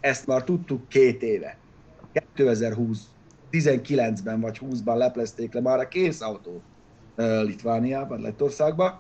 [0.01, 1.57] Ezt már tudtuk két éve.
[2.35, 3.09] 2020
[3.51, 6.63] 19-ben vagy 20-ban leplezték le már a kész autót
[7.15, 8.99] ö, Litvániában, Lettországban,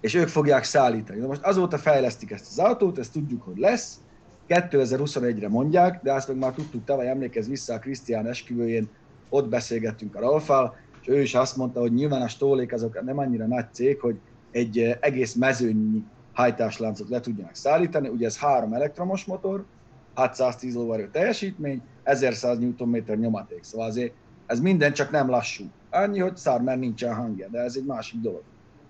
[0.00, 1.20] és ők fogják szállítani.
[1.20, 4.00] Na most azóta fejlesztik ezt az autót, ezt tudjuk, hogy lesz,
[4.48, 8.88] 2021-re mondják, de azt meg már tudtuk tavaly, emlékezz vissza a Krisztián esküvőjén,
[9.28, 13.18] ott beszélgettünk a Ralfal, és ő is azt mondta, hogy nyilván a stólék azok nem
[13.18, 14.18] annyira nagy cég, hogy
[14.50, 16.04] egy egész mezőnyi
[16.36, 18.08] hajtásláncot le tudjanak szállítani.
[18.08, 19.66] Ugye ez három elektromos motor,
[20.14, 23.64] 610 lóerő teljesítmény, 1100 Nm nyomaték.
[23.64, 24.14] Szóval azért
[24.46, 25.64] ez minden csak nem lassú.
[25.90, 28.42] Annyi, hogy szár, mert nincsen hangja, de ez egy másik dolog.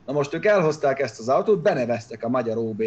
[0.06, 2.82] Na most ők elhozták ezt az autót, beneveztek a magyar ob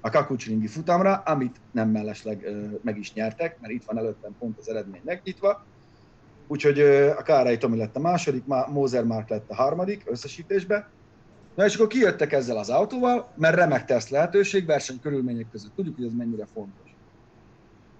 [0.00, 4.58] a Kakucsringi futamra, amit nem mellesleg ö, meg is nyertek, mert itt van előttem pont
[4.58, 5.66] az eredmény megnyitva.
[6.46, 10.92] Úgyhogy ö, a Kárai Tomi lett a második, Má- Mózer Márk lett a harmadik összesítésbe.
[11.54, 15.74] Na és akkor kijöttek ezzel az autóval, mert remek teszt lehetőség, verseny körülmények között.
[15.74, 16.94] Tudjuk, hogy ez mennyire fontos.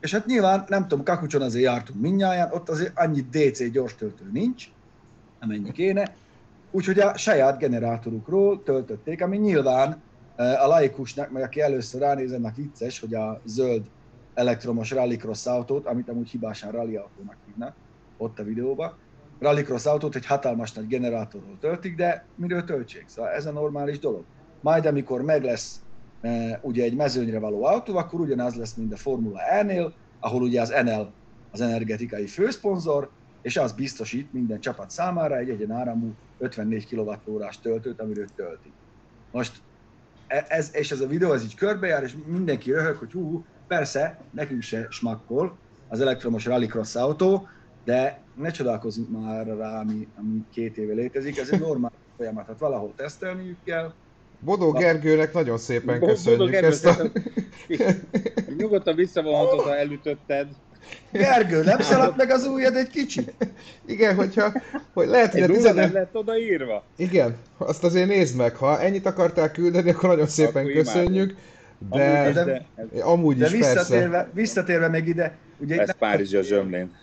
[0.01, 4.31] És hát nyilván, nem tudom, Kakucson azért jártunk mindnyáján, ott azért annyi DC gyors töltő
[4.33, 4.69] nincs,
[5.41, 6.15] amennyi kéne.
[6.71, 10.03] Úgyhogy a saját generátorukról töltötték, ami nyilván
[10.37, 13.83] eh, a laikusnak, meg aki először ránéz, ennek vicces, hogy a zöld
[14.35, 17.75] elektromos rallycross autót, amit amúgy hibásan rally autónak hívnak,
[18.17, 18.97] ott a videóban,
[19.42, 23.09] rallycross autót egy hatalmas nagy generátorról töltik, de miről töltsék?
[23.09, 24.26] Szóval ez a normális dolog.
[24.61, 25.81] Majd amikor meg lesz
[26.20, 30.61] e, ugye egy mezőnyre való autó, akkor ugyanaz lesz, mint a Formula E-nél, ahol ugye
[30.61, 31.14] az NL
[31.50, 38.26] az energetikai főszponzor, és az biztosít minden csapat számára egy egyenáramú 54 kWh-órás töltőt, amiről
[38.35, 38.74] töltik.
[39.31, 39.62] Most
[40.26, 44.28] e- ez, és ez a videó ez így körbejár, és mindenki röhög, hogy hú, persze,
[44.31, 47.48] nekünk se smakkol az elektromos rallycross autó,
[47.85, 52.59] de ne csodálkozzunk már rá, ami, ami két éve létezik, ez egy normális folyamat, hát
[52.59, 53.92] valahol tesztelniük kell.
[54.38, 57.11] Bodó Gergőnek nagyon szépen Bo- Bodó köszönjük Gergő, ezt a...
[58.57, 60.49] Nyugodtan visszavonhatod, ha elütötted.
[61.12, 63.35] Gergő, nem szaladt meg az ujjad egy kicsit?
[63.87, 64.53] Igen, hogyha,
[64.92, 65.92] hogy lehet, hogy Egy a nulla nem tizedik...
[65.95, 66.85] lett odaírva?
[66.97, 71.37] Igen, azt azért nézd meg, ha ennyit akartál küldeni, akkor nagyon szépen Akkor köszönjük,
[71.88, 72.45] Amúgy de is, de-
[72.92, 73.73] de amúgy De is persze.
[73.75, 76.95] visszatérve, visszatérve még ide, ugye ez Párizs a zsömlén.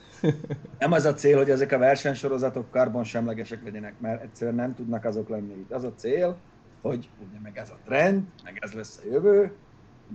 [0.80, 5.30] Nem az a cél, hogy ezek a versenysorozatok karbonsemlegesek legyenek, mert egyszerűen nem tudnak azok
[5.30, 5.54] lenni.
[5.54, 6.38] Itt az a cél,
[6.82, 9.52] hogy ugye meg ez a trend, meg ez lesz a jövő,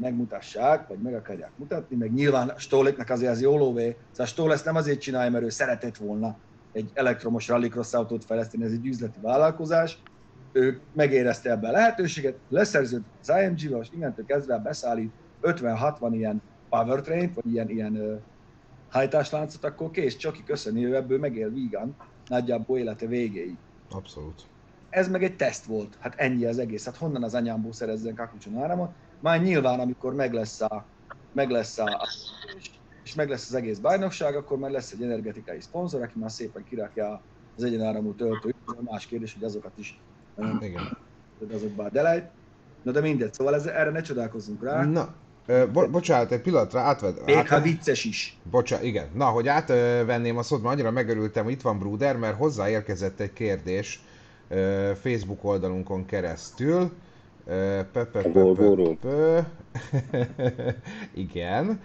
[0.00, 3.96] megmutassák, vagy meg akarják mutatni, meg nyilván a Stoliknak azért az jó lóvé.
[4.10, 6.36] Szóval a Stoll ezt nem azért csinálja, mert ő szeretett volna
[6.72, 9.98] egy elektromos rallycross autót fejleszteni, ez egy üzleti vállalkozás.
[10.52, 15.12] Ő megérezte ebben a lehetőséget, leszerződött az IMG-vel, és innentől kezdve beszállít
[15.42, 18.22] 50-60 ilyen powertrain, vagy ilyen, ilyen
[18.94, 21.96] hajtásláncot, akkor kész, Csoki köszöni, ő ebből megél vígan,
[22.28, 23.56] nagyjából élete végéig.
[23.90, 24.42] Abszolút.
[24.90, 26.84] Ez meg egy teszt volt, hát ennyi az egész.
[26.84, 28.90] Hát honnan az anyámból szerezzen kakucson áramot?
[29.20, 30.86] Már nyilván, amikor meg lesz a,
[31.32, 32.08] meg lesz a,
[33.04, 36.64] és meg lesz az egész bajnokság, akkor már lesz egy energetikai szponzor, aki már szépen
[36.64, 37.22] kirakja
[37.56, 38.56] az egyenáramú töltőt.
[38.64, 40.00] A más kérdés, hogy azokat is
[40.60, 40.98] Igen.
[41.52, 42.30] azokba delejt.
[42.82, 44.84] Na de mindegy, szóval ez, erre ne csodálkozzunk rá.
[44.84, 45.14] Na,
[45.46, 47.24] bo- bocsánat, egy pillanatra átved...
[47.24, 47.62] Még ha átved...
[47.62, 48.38] vicces is.
[48.50, 49.08] Bocsánat, igen.
[49.14, 53.32] Na, hogy átvenném a szót, mert annyira megörültem, hogy itt van Bruder, mert hozzáérkezett egy
[53.32, 54.00] kérdés
[54.48, 56.92] ö, Facebook oldalunkon keresztül.
[61.14, 61.80] Igen.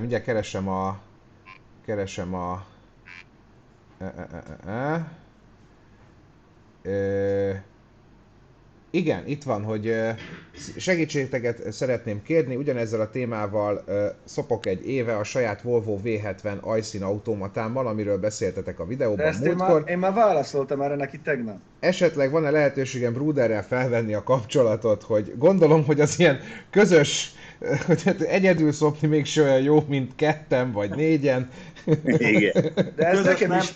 [0.00, 0.98] Mindjárt keresem a...
[1.86, 2.64] Keresem a...
[3.98, 5.12] e- e- e- e- e.
[6.82, 7.52] Ö,
[8.96, 9.94] igen, itt van, hogy
[10.76, 13.84] segítségeket szeretném kérni, ugyanezzel a témával
[14.24, 19.44] szopok egy éve a saját Volvo V70 ajszín automatámmal, amiről beszéltetek a De videóban ezt
[19.44, 19.80] én múltkor.
[19.80, 21.56] már, én már válaszoltam erre neki tegnap.
[21.80, 27.34] Esetleg van-e lehetőségem Bruderrel felvenni a kapcsolatot, hogy gondolom, hogy az ilyen közös,
[27.86, 31.48] hogy hát egyedül szopni még se olyan jó, mint ketten vagy négyen.
[32.04, 32.52] Igen.
[32.96, 33.74] De ez Közös nekem nem, is,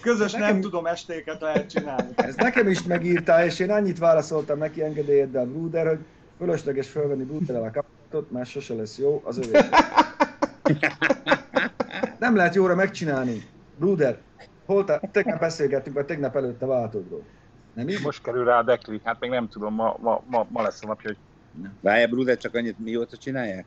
[0.00, 2.10] közös nekem- nem tudom estéket lehet csinálni.
[2.16, 5.98] ez nekem is megírta, és én annyit válaszoltam neki engedélyeddel Bruder, hogy
[6.38, 9.58] fölösleges felvenni Bruderrel a kapcsolatot, mert sose lesz jó, az övé.
[12.18, 13.42] Nem lehet jóra megcsinálni.
[13.78, 14.18] Bruder,
[14.66, 17.22] hol te, tegnap beszélgettünk, vagy tegnap előtte váltódról.
[17.74, 18.00] Nem így?
[18.02, 20.86] Most kerül rá a dekli, hát még nem tudom, ma, ma, ma, ma lesz a
[20.86, 21.18] napja, hogy
[21.80, 23.66] Várjál, Bruder, csak annyit mióta csinálják?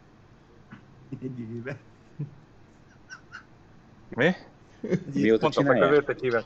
[1.21, 1.77] Egy éve.
[4.09, 4.31] mi?
[5.13, 6.09] Mióta csinálják?
[6.09, 6.45] egy évet.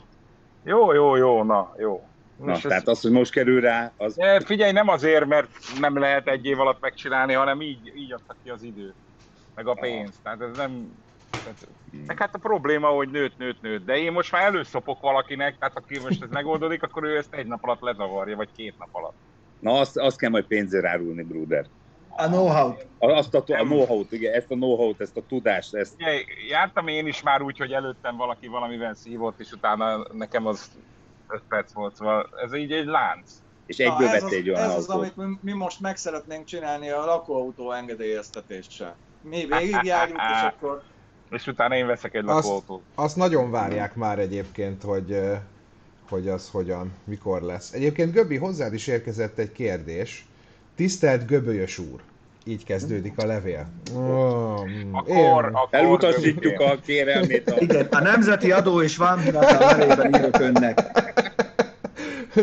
[0.62, 2.08] Jó, jó, jó, na, jó.
[2.36, 4.16] Na, És ez- tehát az, hogy most kerül rá, az...
[4.44, 8.50] Figyelj, nem azért, mert nem lehet egy év alatt megcsinálni, hanem így, így adtak ki
[8.50, 8.94] az idő.
[9.54, 10.20] Meg a pénz.
[10.22, 10.88] Tehát ez nem...
[11.30, 11.68] Tehát,
[12.06, 13.84] meg hát a probléma, hogy nőtt, nőtt, nőtt.
[13.84, 17.46] De én most már előszopok valakinek, tehát aki most ez megoldódik, akkor ő ezt egy
[17.46, 19.16] nap alatt lezavarja, vagy két nap alatt.
[19.58, 21.66] Na, azt, azt kell majd pénzért árulni, Bruder.
[22.16, 22.86] A know-how-t.
[22.98, 25.94] Azt a, a know-how-t, igen, ezt a know-how-t, ezt a tudást, ezt...
[25.94, 26.10] Ugye,
[26.48, 30.70] jártam én is már úgy, hogy előttem valaki valamivel szívott, és utána nekem az
[31.28, 33.30] 5 perc volt, szóval ez így egy lánc.
[33.66, 35.12] És egyből ez vett az, egy olyan ez az, autót.
[35.16, 38.96] amit mi, mi most meg szeretnénk csinálni a lakóautó engedélyeztetéssel.
[39.20, 40.82] Mi végigjárjuk, és akkor
[41.30, 42.82] És utána én veszek egy Azt- lakóautót.
[42.94, 45.34] Azt nagyon várják már egyébként, hogy, ö,
[46.08, 47.72] hogy az hogyan, mikor lesz.
[47.72, 50.26] Egyébként Göbbi, hozzád is érkezett egy kérdés.
[50.76, 52.00] Tisztelt Göbölyös úr.
[52.44, 53.66] Így kezdődik a levél.
[53.94, 54.60] Oh,
[54.92, 57.50] Akkor, akkor Elutasítjuk a kérelmét.
[57.50, 57.56] A...
[57.58, 60.80] Igen, a Nemzeti Adó és Vámhivatal nevében írok önnek.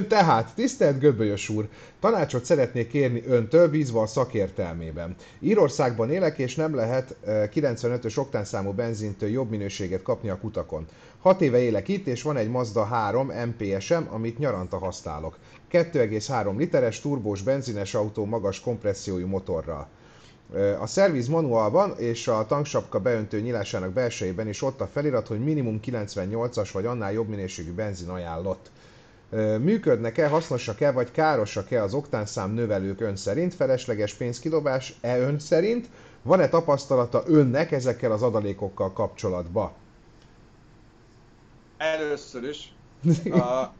[0.08, 1.67] Tehát, tisztelt Göbölyös úr,
[2.00, 5.15] tanácsot szeretnék kérni öntől bízva a szakértelmében.
[5.39, 10.88] Írországban élek, és nem lehet eh, 95-ös oktánszámú benzintől jobb minőséget kapni a kutakon.
[11.22, 15.38] 6 éve élek itt, és van egy Mazda 3 MPS-em, amit nyaranta használok.
[15.74, 19.88] 2,3 literes turbós benzines autó magas kompressziójú motorral.
[20.80, 25.80] A szerviz manuálban és a tanksapka beöntő nyilásának belsejében is ott a felirat, hogy minimum
[25.86, 28.72] 98-as vagy annál jobb minőségű benzin ajánlott.
[29.60, 35.90] Működnek-e, hasznosak-e vagy károsak-e az oktánszám növelők ön szerint, felesleges pénzkidobás-e ön szerint,
[36.22, 39.72] van-e tapasztalata önnek ezekkel az adalékokkal kapcsolatban?
[41.84, 42.74] először is
[43.32, 43.74] a,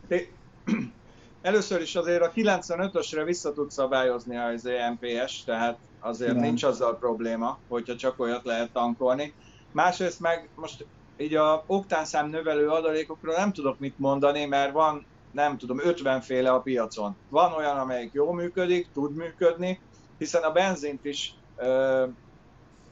[1.44, 6.42] először is azért a 95-ösre vissza tud szabályozni az EMPS, tehát azért Nem.
[6.42, 9.34] nincs azzal probléma, hogyha csak olyat lehet tankolni.
[9.72, 10.86] Másrészt meg most
[11.18, 16.52] így a oktánszám növelő adalékokról nem tudok mit mondani, mert van nem tudom, 50 féle
[16.52, 17.16] a piacon.
[17.30, 19.80] Van olyan, amelyik jól működik, tud működni,
[20.18, 22.06] hiszen a benzint is ö,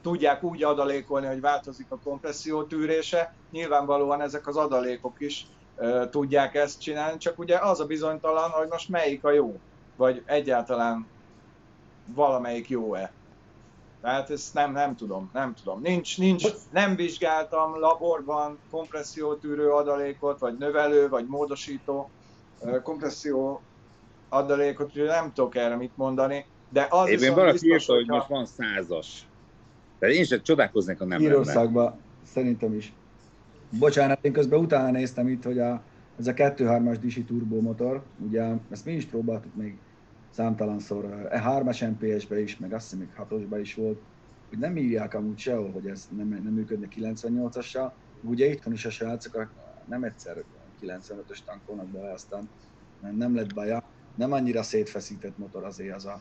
[0.02, 3.34] tudják úgy adalékolni, hogy változik a kompresszió tűrése.
[3.50, 5.46] Nyilvánvalóan ezek az adalékok is
[6.10, 9.58] tudják ezt csinálni, csak ugye az a bizonytalan, hogy most melyik a jó,
[9.96, 11.06] vagy egyáltalán
[12.06, 13.12] valamelyik jó-e.
[14.00, 15.80] Tehát ezt nem, nem tudom, nem tudom.
[15.80, 22.10] Nincs, nincs, nem vizsgáltam laborban kompressziótűrő adalékot, vagy növelő, vagy módosító
[22.82, 23.60] kompresszió
[24.28, 26.46] adalékot, úgyhogy nem tudok erre mit mondani.
[26.68, 29.26] De az Én viszont valaki biztos, írta, hogy most van százas.
[29.98, 31.20] Tehát én sem csodálkoznék, ha nem.
[31.20, 32.00] Írországban
[32.32, 32.92] szerintem is.
[33.78, 35.82] Bocsánat, én közben utána néztem itt, hogy a,
[36.18, 39.76] ez a 2.3-as disi turbomotor, ugye ezt mi is próbáltuk még
[40.30, 44.00] számtalanszor, e 3-as MPS-be is, meg azt hiszem még 6-osba is volt,
[44.48, 47.90] hogy nem írják amúgy sehol, hogy ez nem, nem működne 98-assal.
[48.20, 49.52] Ugye itthon is a srácok
[49.88, 50.42] nem egyszer
[50.82, 52.48] 95-ös tankolnak bele, aztán
[53.16, 53.84] nem, lett baja.
[54.14, 56.20] Nem annyira szétfeszített motor azért az a,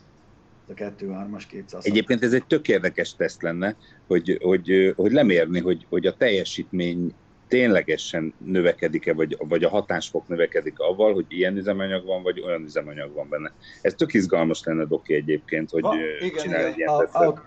[0.68, 3.76] a 2.3-as 200 Egyébként ez egy tök érdekes teszt lenne,
[4.08, 7.14] hogy, hogy, hogy lemérni, hogy, hogy a teljesítmény
[7.52, 13.14] ténylegesen növekedik-e, vagy, vagy a hatásfok növekedik avval, hogy ilyen üzemanyag van, vagy olyan üzemanyag
[13.14, 13.54] van benne.
[13.82, 16.72] Ez tök izgalmas lenne, Doki egyébként, hogy Va- ö, igen, csinálj igen.
[16.72, 17.44] egy ilyen A, a,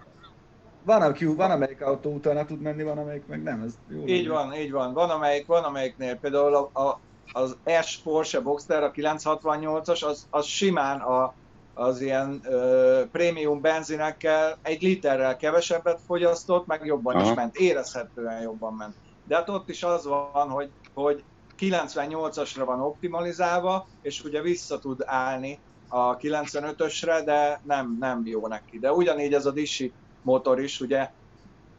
[0.85, 3.63] van, aki, van, amelyik autó utána tud menni, van, amelyik meg nem.
[3.63, 4.93] Ez jó Így van, így van.
[4.93, 10.47] Van, amelyik, van amelyiknél például a, a, az S Porsche Boxster, a 968-as, az, az
[10.47, 11.37] simán a,
[11.73, 17.31] az ilyen ö, prémium benzinekkel egy literrel kevesebbet fogyasztott, meg jobban Aha.
[17.31, 18.97] is ment, érezhetően jobban ment.
[19.25, 21.27] De hát ott is az van, hogy, hogy
[21.63, 28.79] 98-asra van optimalizálva, és ugye vissza tud állni a 95-ösre, de nem, nem jó neki.
[28.79, 31.11] De ugyanígy ez a Disi motor is, ugye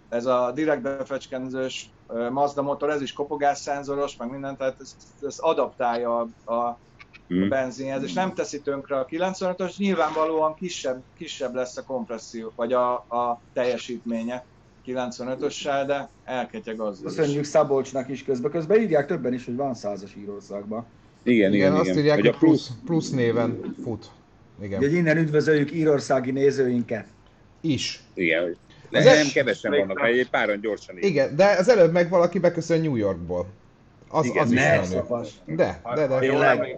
[0.07, 5.37] ez a direkt befecskendezős ö, Mazda motor, ez is kopogásszenzoros, meg minden, tehát ez, ez
[5.39, 6.83] adaptálja a, a
[7.27, 7.47] Hm.
[7.47, 12.93] benzinhez, és nem teszi tönkre a 95-ös, nyilvánvalóan kisebb, kisebb lesz a kompresszió, vagy a,
[12.93, 14.47] a teljesítménye
[14.87, 16.99] 95-össel, de elketyeg is.
[17.03, 18.51] Köszönjük Szabolcsnak is közben.
[18.51, 20.85] Közben írják többen is, hogy van százas Írországban.
[21.23, 21.97] Igen, Igen, igen, azt igen.
[21.97, 24.11] írják, hogy a plusz, plusz néven fut.
[24.61, 24.79] Igen.
[24.79, 27.07] Úgyhogy innen üdvözöljük írországi nézőinket.
[27.61, 28.03] Is.
[28.13, 28.57] Igen, hogy
[28.91, 31.03] Az nem, es- nem kevesen vannak, mert egy páran gyorsan ír.
[31.03, 33.45] Igen, de az előbb meg valaki beköszön New Yorkból.
[34.09, 34.85] Az, Igen, az is ne, valami.
[34.87, 35.29] szapas.
[35.45, 36.13] De, de, de.
[36.13, 36.77] Jól Tényleg?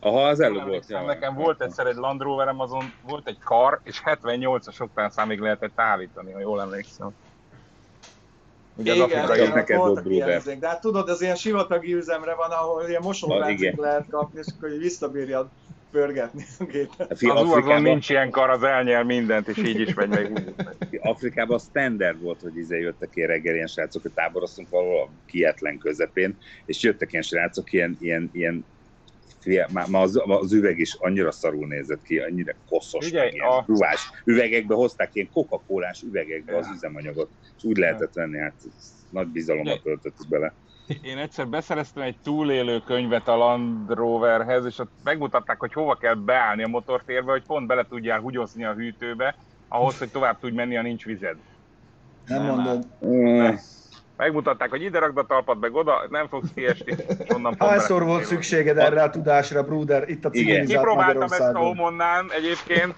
[0.00, 0.84] Aha, az jól előbb volt.
[0.88, 1.02] ja.
[1.04, 5.80] nekem volt egyszer egy Land Roverem, azon volt egy kar, és 78-as oktán számig lehetett
[5.80, 7.10] állítani, ha jól emlékszem.
[8.76, 10.58] Ugye az Igen, afrikai neked izék.
[10.58, 13.74] De hát tudod, az ilyen sivatagi üzemre van, ahol ilyen mosóláncig igen.
[13.78, 15.50] lehet kapni, és akkor így visszabírja
[15.90, 17.18] pörgetni a gépet.
[17.18, 20.52] Fi, Az Afrikában, nincs ilyen kar, az elnyel mindent, és így is megy meg.
[21.00, 25.78] Afrikában standard volt, hogy izé jöttek ilyen reggel ilyen srácok, hogy táboroztunk valahol a kietlen
[25.78, 28.64] közepén, és jöttek ilyen srácok, ilyen, ilyen, ilyen
[29.40, 33.46] Fia, már, már az, az, üveg is annyira szarul nézett ki, annyira koszos, meg ilyen
[33.48, 35.62] a- ruvás üvegekbe hozták, ilyen coca
[36.02, 38.56] üvegekbe az üzemanyagot, és úgy lehetett venni, hát
[39.08, 40.54] nagy bizalommal töltöttük bele.
[41.02, 46.14] Én egyszer beszereztem egy túlélő könyvet a Land Roverhez, és ott megmutatták, hogy hova kell
[46.14, 49.36] beállni a motortérbe, hogy pont bele tudjál húgyozni a hűtőbe,
[49.68, 51.36] ahhoz, hogy tovább tudj menni, ha nincs vized.
[52.24, 52.86] Nem Nem mondod.
[54.16, 58.24] Megmutatták, hogy ide rakd a talpat meg oda, nem fogsz kiesni, és onnan Hányszor volt
[58.24, 60.44] szükséged erre a tudásra, Bruder, itt a Igen.
[60.46, 62.94] civilizált Kipróbáltam ezt a homonnán egyébként,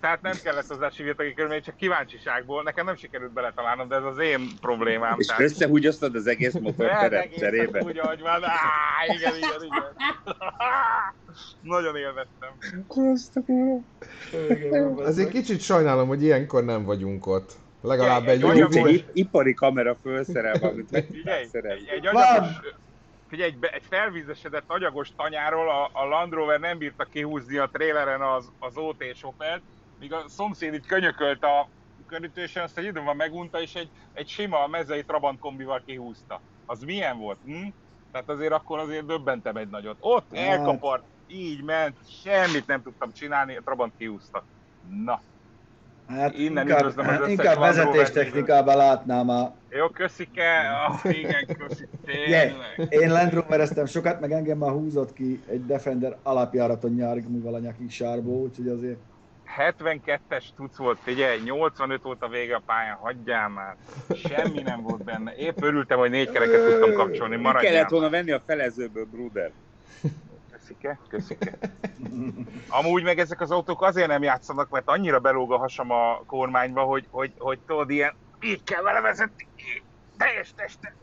[0.00, 2.62] tehát nem kellett hozzá sivatagi körülmény, csak kíváncsiságból.
[2.62, 5.14] Nekem nem sikerült beletalálnom, de ez az én problémám.
[5.18, 7.82] és tehát- összehúgyoztad az egész motorteret cserébe.
[7.84, 8.42] Úgy, ahogy van.
[8.44, 9.84] Á, igen, igen, igen.
[11.60, 12.50] Nagyon élveztem.
[14.96, 17.52] Azért kicsit sajnálom, hogy ilyenkor nem vagyunk ott.
[17.80, 21.06] Legalább egy egy egy ip- ipari kamera felszerelve, amit meg
[21.52, 22.48] egy, egy agyagos,
[23.28, 28.22] figyelj, egy, egy felvízesedett agyagos tanyáról a, a Land Rover nem bírta kihúzni a tréleren
[28.22, 29.62] az, az OT sofert,
[29.98, 31.68] míg a szomszéd itt könyökölt a
[32.06, 36.42] körítésen, azt egy idő van megunta, és egy, egy sima mezei Trabant kombival kihúzta.
[36.66, 37.38] Az milyen volt?
[37.44, 37.66] Hm?
[38.12, 39.96] Tehát azért akkor azért döbbentem egy nagyot.
[40.00, 40.46] Ott Hát.
[40.46, 44.44] elkapart, így ment, semmit nem tudtam csinálni, a Trabant kiúzta.
[45.04, 45.22] Na,
[46.16, 49.54] Hát Innen inkább, üdvözlöm az összes inkább Rover vezetéstechnikában látnám a...
[49.68, 52.54] jó, köszike, ah, igen, köszi, tényleg.
[52.88, 58.40] én Land Rovereztem sokat, meg engem már húzott ki egy Defender alapjáraton nyárig művalanyaki sárból,
[58.42, 58.98] úgyhogy azért
[59.58, 63.76] 72-es tudsz volt, figyelj, 85 volt a vége a pályán, hagyjál már.
[64.14, 65.34] Semmi nem volt benne.
[65.36, 67.72] Épp örültem, hogy négy kereket tudtam kapcsolni, Mi maradjál.
[67.72, 69.50] kellett volna venni a felezőből, Bruder?
[70.70, 71.58] Köszike, köszike.
[72.80, 76.82] Amúgy meg ezek az autók azért nem játszanak, mert annyira belóg a hasam a kormányba,
[76.82, 79.48] hogy, hogy, hogy tudod, ilyen, így kell vele vezetni,
[80.16, 80.94] teljes teste.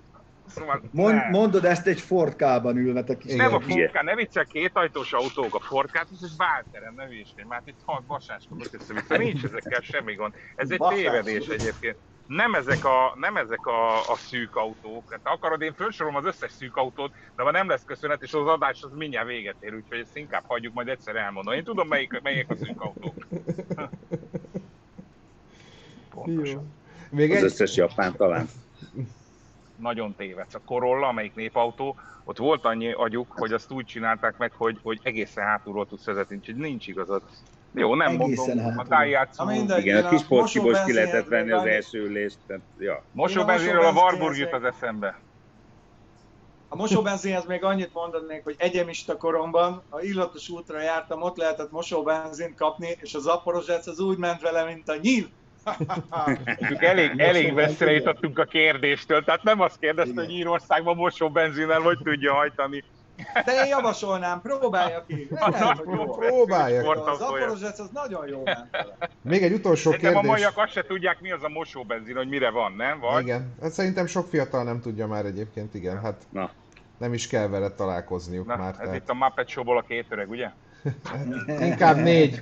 [0.47, 3.35] Szóval Mond, mondod ezt egy Ford K-ban ülvetek is.
[3.35, 3.77] Nem a Igen.
[3.77, 7.61] Ford K, ne viccel, két ajtós autók, a Ford K, ez válteren, ne hülyeskedj, már
[7.65, 10.33] itt hat basáskodok össze-vissza, nincs ezekkel semmi gond.
[10.55, 11.11] Ez egy Basáskodok.
[11.11, 11.97] tévedés egyébként.
[12.25, 15.11] Nem ezek a, nem ezek a, a szűk autók.
[15.11, 18.33] Hát ha akarod, én felsorolom az összes szűk autót, de ha nem lesz köszönet, és
[18.33, 21.53] az adás az mindjárt véget ér, úgyhogy ezt inkább hagyjuk, majd egyszer elmondom.
[21.53, 23.27] Én tudom, melyik, melyik a szűk autók.
[26.09, 26.73] pontosan.
[27.09, 28.47] Még Az egy, összes japán talán.
[29.79, 30.53] Nagyon tévedsz.
[30.53, 34.99] A Corolla, amelyik népautó, ott volt annyi agyuk, hogy azt úgy csinálták meg, hogy, hogy
[35.03, 37.21] egészen hátulról tudsz vezetni, úgyhogy nincs igazad.
[37.73, 39.27] Jó, nem Egészen mondom, a hátulról.
[39.35, 39.85] Ha mindegy.
[39.85, 42.37] Igen, a kis a porcsiból ki lehetett venni az első ülést.
[42.47, 43.03] Tehát, ja.
[43.11, 45.19] mosóbenzinről a a Warburg jut az eszembe.
[46.69, 52.55] A mosóbenzinhez még annyit mondanék, hogy egyemista koromban a illatos útra jártam, ott lehetett mosóbenzint
[52.55, 55.27] kapni, és az Zaporozsec az úgy ment vele, mint a nyíl.
[56.59, 60.25] Mondjuk elég, elég messzire jutottunk a kérdéstől, tehát nem azt kérdezte, Igen.
[60.25, 62.83] hogy Írországban mosóbenzinnel hogy tudja hajtani.
[63.45, 65.27] De én javasolnám, próbálja ki.
[65.51, 66.15] Lehet, jó.
[66.15, 66.87] Próbálja ki.
[66.87, 67.13] A.
[67.13, 68.43] Zaporozsec az nagyon jó
[69.21, 70.39] még egy utolsó Szerintem a kérdés.
[70.39, 72.99] maiak azt se tudják, mi az a mosóbenzin, hogy mire van, nem?
[72.99, 73.23] Vagy?
[73.23, 76.49] Igen, hát szerintem sok fiatal nem tudja már egyébként, igen, hát Na,
[76.97, 78.69] nem is kell vele találkozniuk Na, már.
[78.69, 80.49] ez Tehát itt a Muppet Show-ból a két öreg, ugye?
[81.69, 82.41] inkább négy.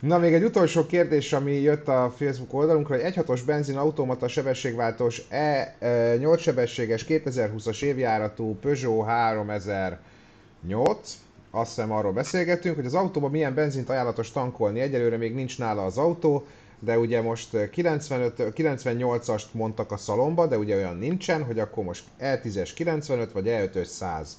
[0.00, 5.22] Na, még egy utolsó kérdés, ami jött a Facebook oldalunkra, hogy 1.6-os benzin automata sebességváltós
[5.28, 5.76] E
[6.18, 11.18] 8 sebességes 2020-as évjáratú Peugeot 3008.
[11.50, 14.80] Azt hiszem arról beszélgetünk, hogy az autóban milyen benzint ajánlatos tankolni.
[14.80, 16.46] Egyelőre még nincs nála az autó,
[16.78, 22.04] de ugye most 95, 98-ast mondtak a szalomba, de ugye olyan nincsen, hogy akkor most
[22.20, 24.38] E10-es 95 vagy E5-ös 100.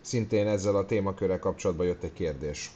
[0.00, 2.70] Szintén ezzel a témakörrel kapcsolatban jött egy kérdés.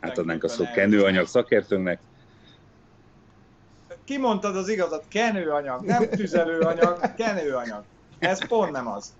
[0.00, 2.00] átadnánk a szó kenőanyag szakértőnknek.
[4.04, 7.84] Kimondtad az igazat, kenőanyag, nem tüzelőanyag, kenőanyag.
[8.18, 9.14] Ez pont nem az.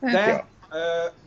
[0.00, 0.46] De,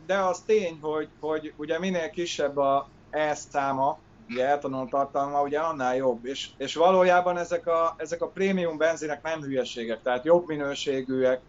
[0.06, 3.98] de az tény, hogy, hogy ugye minél kisebb a E száma,
[4.28, 6.24] ugye etanol tartalma, ugye annál jobb.
[6.24, 11.40] És, és valójában ezek a, ezek a prémium benzinek nem hülyeségek, tehát jobb minőségűek,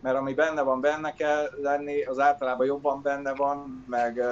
[0.00, 4.22] mert ami benne van, benne kell lenni, az általában jobban benne van, meg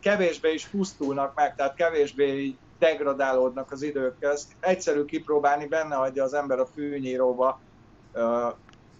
[0.00, 3.92] kevésbé is pusztulnak meg, tehát kevésbé így degradálódnak az.
[4.18, 7.60] Ezt egyszerű kipróbálni, benne hagyja az ember a fűnyíróba
[8.12, 8.48] ö,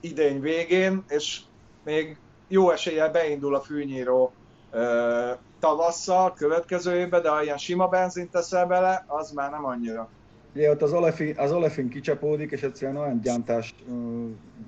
[0.00, 1.40] idény végén, és
[1.84, 2.16] még
[2.48, 4.32] jó eséllyel beindul a fűnyíró
[5.58, 10.08] tavasszal, következő évben, de ha ilyen sima benzint teszel bele, az már nem annyira.
[10.54, 13.74] Ugye ott az olefin, az olefin kicsapódik, és egyszerűen olyan gyántás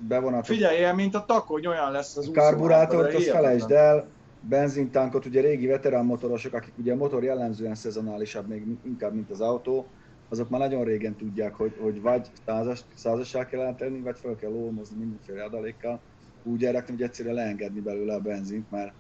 [0.09, 0.47] bevonatot.
[0.47, 4.07] Figyelj, mint a takony, olyan lesz az A karburátort, azt felejtsd el,
[4.41, 9.41] benzintánkot, ugye régi veterán motorosok, akik ugye a motor jellemzően szezonálisabb, még inkább, mint az
[9.41, 9.87] autó,
[10.29, 14.51] azok már nagyon régen tudják, hogy, hogy vagy százas, százassá kell eltenni, vagy fel kell
[14.51, 16.01] lómozni mindenféle adalékkal,
[16.43, 18.93] úgy elrakni, hogy egyszerűen leengedni belőle a benzint, mert,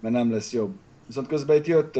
[0.00, 0.74] mert nem lesz jobb.
[1.06, 1.98] Viszont közben itt jött,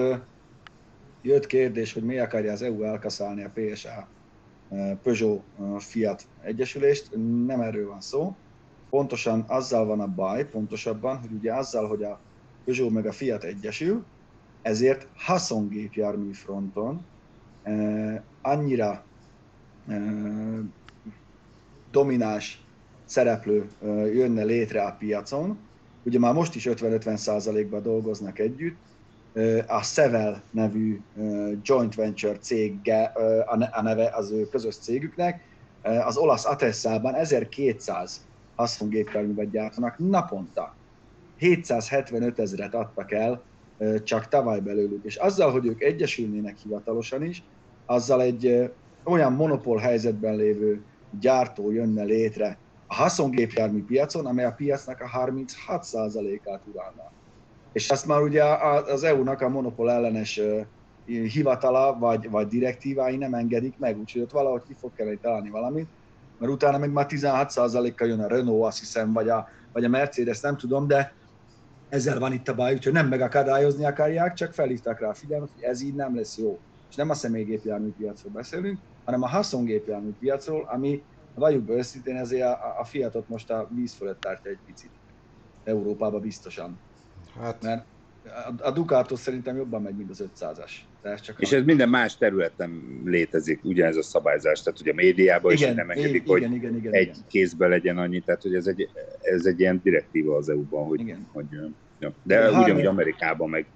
[1.23, 4.09] jött kérdés, hogy mi akarja az EU elkaszálni a PSA
[5.03, 5.43] Peugeot
[5.79, 7.11] Fiat egyesülést.
[7.47, 8.37] Nem erről van szó.
[8.91, 12.21] Pontosan azzal van a baj, pontosabban, hogy ugye azzal, hogy a
[12.65, 14.05] Peugeot meg a Fiat egyesül,
[14.63, 17.07] ezért haszongépjármű fronton
[18.43, 19.05] annyira
[21.91, 22.65] domináns
[23.05, 23.71] szereplő
[24.13, 25.59] jönne létre a piacon,
[26.03, 28.77] ugye már most is 50-50 százalékban dolgoznak együtt,
[29.67, 31.01] a Sevel nevű
[31.63, 32.91] joint venture cég,
[33.45, 35.41] a ne- a neve az ő közös cégüknek,
[35.83, 40.77] az olasz Atessában 1200 haszongépjárművet gyártanak naponta.
[41.37, 43.45] 775 ezeret adtak el
[44.05, 45.05] csak tavaly belőlük.
[45.05, 47.43] És azzal, hogy ők egyesülnének hivatalosan is,
[47.85, 48.73] azzal egy
[49.05, 50.85] olyan monopól helyzetben lévő
[51.21, 57.13] gyártó jönne létre a haszongépjármű piacon, amely a piacnak a 36%-át uralná.
[57.75, 58.45] És ezt már ugye
[58.93, 60.41] az EU-nak a monopól ellenes
[61.05, 65.89] hivatala vagy, vagy direktívái nem engedik meg, úgyhogy ott valahogy ki fog kellene találni valamit,
[66.39, 70.41] mert utána meg már 16%-kal jön a Renault, azt hiszem, vagy a, vagy a Mercedes,
[70.41, 71.15] nem tudom, de
[71.89, 75.63] ezzel van itt a baj, úgyhogy nem megakadályozni akarják, csak felhívták rá a figyelmet, hogy
[75.63, 76.59] ez így nem lesz jó.
[76.91, 81.03] És nem a személygépjármű piacról beszélünk, hanem a haszongépjármű piacról, ami
[81.35, 84.91] valljuk be őszintén, ezért a, a Fiatot most a víz fölött tartja egy picit.
[85.65, 86.79] Európában biztosan.
[87.41, 87.85] Hát, Mert
[88.61, 90.71] a, Ducato szerintem jobban megy, mint az 500-as.
[91.03, 91.57] De ez csak És a...
[91.57, 94.63] ez minden más területen létezik, ugyanez a szabályzás.
[94.63, 97.25] Tehát ugye a médiában is igen, nem engedik, igen, hogy igen, igen, igen, egy igen.
[97.29, 98.89] kézben legyen annyi, tehát hogy ez egy,
[99.21, 101.27] ez egy ilyen direktíva az EU-ban, hogy, Igen.
[101.33, 101.45] hogy
[101.99, 102.13] ja.
[102.23, 103.67] de Igen, ugyanúgy Amerikában meg,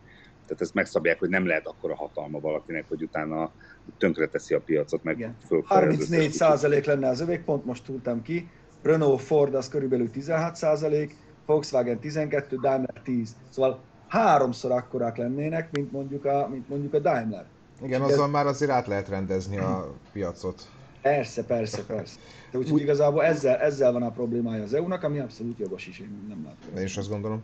[0.44, 3.50] tehát ezt megszabják, hogy nem lehet akkora hatalma valakinek, hogy utána
[3.98, 5.36] tönkreteszi a piacot, meg Igen.
[5.48, 8.48] az 34 összes százalék lenne az övék, pont most túltam ki.
[8.82, 11.16] Renault Ford az körülbelül 16 százalék,
[11.48, 13.36] Volkswagen 12, Daimler 10.
[13.50, 17.44] Szóval háromszor akkorák lennének, mint mondjuk a, mint mondjuk a Daimler.
[17.82, 20.68] igen, ez- azzal már azért át lehet rendezni a piacot.
[21.02, 22.18] Persze, persze, persze.
[22.50, 26.24] De úgyhogy igazából ezzel, ezzel van a problémája az EU-nak, ami abszolút jogos is, én
[26.28, 26.74] nem látom.
[26.74, 27.42] De én is azt gondolom.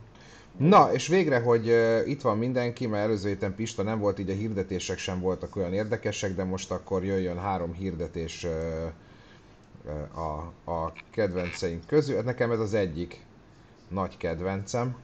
[0.56, 4.30] Na, és végre, hogy uh, itt van mindenki, mert előző héten Pista nem volt, így
[4.30, 8.50] a hirdetések sem voltak olyan érdekesek, de most akkor jöjjön három hirdetés uh,
[9.84, 12.22] uh, a, a kedvenceink közül.
[12.22, 13.20] Nekem ez az egyik
[13.88, 14.96] nagy kedvencem.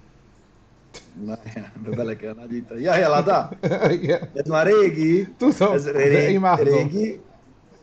[1.25, 2.83] Na, ebbe bele kell nagyítani.
[2.83, 3.51] Jaj, Lada!
[4.01, 6.75] Igen, Ez már régi, tudom, ez de régi, imádom.
[6.75, 7.21] régi,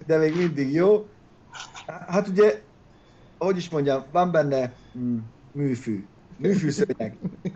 [0.06, 1.08] de még mindig jó.
[2.08, 2.62] Hát ugye,
[3.38, 5.18] hogy is mondjam, van benne mm,
[5.52, 6.06] műfű,
[6.38, 7.18] műfűszőnyeg.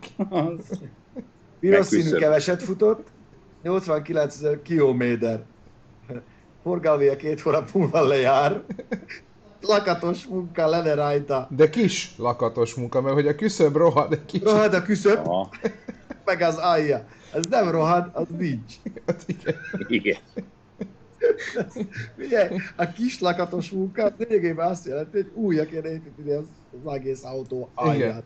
[1.60, 3.08] Piros színű keveset futott,
[3.64, 5.44] 89 ezer kilométer.
[6.64, 8.62] Forgalmia két hónap múlva lejár.
[9.62, 11.48] Lakatos munka lenne rajta.
[11.50, 14.42] De kis lakatos munka, mert hogy a küszöb rohad, de kis.
[14.42, 15.50] Rohad a küszöb, Aha,
[16.26, 17.06] meg az alja.
[17.34, 18.74] Ez nem rohad, az nincs.
[19.06, 19.56] Hát igen.
[19.88, 20.18] igen.
[22.18, 26.44] Ugye, a kis lakatos munka az lényegében azt jelenti, hogy újra kéne építeni az,
[26.86, 28.24] az egész autó alját.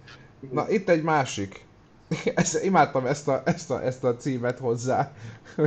[0.51, 1.65] Na, itt egy másik.
[2.35, 5.11] Ezt, imádtam ezt a, ezt, a, ezt a címet hozzá.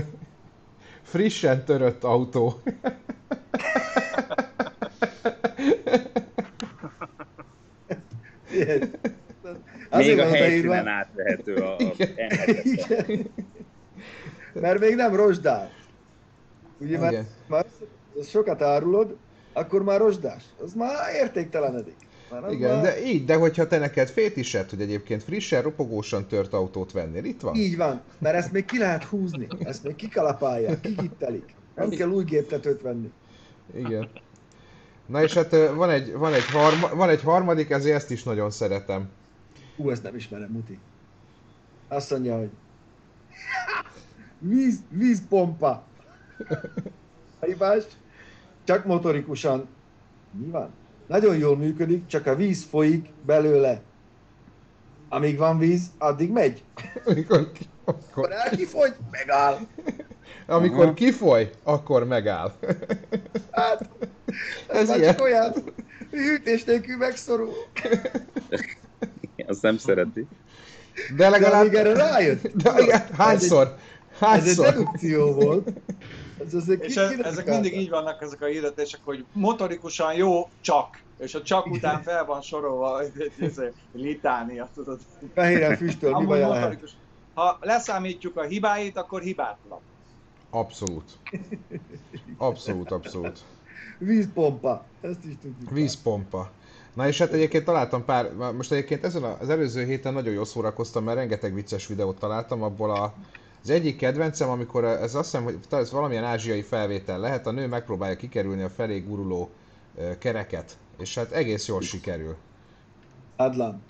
[1.02, 2.60] Frissen törött autó.
[8.52, 8.78] Igen.
[8.78, 8.90] Még
[9.90, 12.12] Azért a van helyszínen átvehető a, a Igen.
[12.16, 13.04] ehetetlen.
[13.08, 13.30] Igen.
[14.52, 15.70] Mert még nem rozsdás.
[16.78, 17.66] Ugye már, már
[18.24, 19.16] sokat árulod,
[19.52, 20.42] akkor már rozsdás.
[20.62, 21.96] Az már értéktelenedik.
[22.30, 22.82] Már Igen, már...
[22.82, 27.40] de így, de hogyha te neked fétised, hogy egyébként frissen, ropogósan tört autót vennél, itt
[27.40, 27.54] van.
[27.54, 31.54] Így van, mert ezt még ki lehet húzni, ezt még kikalapálják, kigittelik.
[31.74, 33.10] Nem kell új géptetőt venni.
[33.74, 34.10] Igen.
[35.08, 38.50] Na és hát van egy, van egy, harma, van egy harmadik, ezért ezt is nagyon
[38.50, 39.08] szeretem.
[39.76, 40.78] Hú, ezt nem ismerem, Muti.
[41.88, 42.50] Azt mondja, hogy
[44.38, 45.82] víz, vízpompa.
[47.40, 47.84] Hibás,
[48.64, 49.68] csak motorikusan.
[50.30, 50.70] Mi van?
[51.06, 53.80] Nagyon jól működik, csak a víz folyik belőle.
[55.08, 56.62] Amíg van víz, addig megy.
[57.04, 57.50] Amikor,
[57.84, 59.58] Akkor akkor, elkifogy, megáll.
[60.46, 60.94] Amikor Aha.
[60.94, 62.52] kifoly, akkor megáll.
[63.50, 63.88] Hát,
[64.66, 65.14] ez, Ez már ilyen.
[65.16, 65.52] csak olyan,
[66.10, 67.52] hűtés nélkül megszorul.
[69.46, 70.26] Azt nem szereti.
[71.10, 71.60] De De legalább...
[71.60, 72.42] amíg erre rájött.
[72.62, 73.66] De igen, hányszor?
[73.66, 73.72] Ez
[74.20, 74.64] egy Hányszor?
[74.66, 75.68] dedukció volt.
[76.46, 80.48] Ez azért És ki- ez, ezek mindig így vannak ezek a hirdetések, hogy motorikusan jó,
[80.60, 81.00] csak.
[81.18, 85.00] És a csak után fel van sorolva egy, egy, egy, egy litánia, tudod.
[85.34, 86.90] Fehéren füstöl, mi motorikus.
[87.34, 89.80] Ha leszámítjuk a hibáit, akkor hibátlan.
[90.50, 91.18] Abszolút.
[92.36, 93.38] Abszolút, abszolút.
[93.98, 94.84] Vízpompa.
[95.00, 95.70] Ezt is tudjuk.
[95.70, 96.50] Vízpompa.
[96.94, 101.04] Na és hát egyébként találtam pár, most egyébként ezen az előző héten nagyon jól szórakoztam,
[101.04, 103.14] mert rengeteg vicces videót találtam, abból a,
[103.62, 107.50] az egyik kedvencem, amikor ez azt hiszem, hogy talán ez valamilyen ázsiai felvétel lehet, a
[107.50, 109.50] nő megpróbálja kikerülni a felé guruló
[110.18, 112.36] kereket, és hát egész jól sikerül.
[113.36, 113.82] Adlan.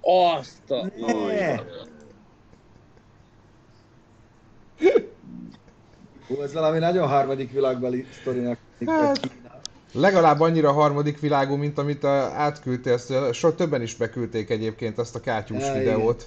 [0.00, 0.90] Azt a...
[0.96, 1.54] Ne.
[6.28, 8.58] Hú, ez valami nagyon harmadik világbeli sztorinak.
[8.86, 9.20] Hát,
[9.92, 14.98] Legalább annyira harmadik világú, mint amit a, átküldte, ezt, ö, so többen is beküldték egyébként
[14.98, 16.26] azt a kátyús Ja, videót.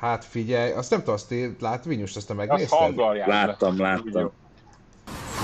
[0.00, 2.96] Hát figyelj, azt nem tudom, azt lát, Vinyus, azt te megnézted?
[3.26, 4.30] Láttam, láttam.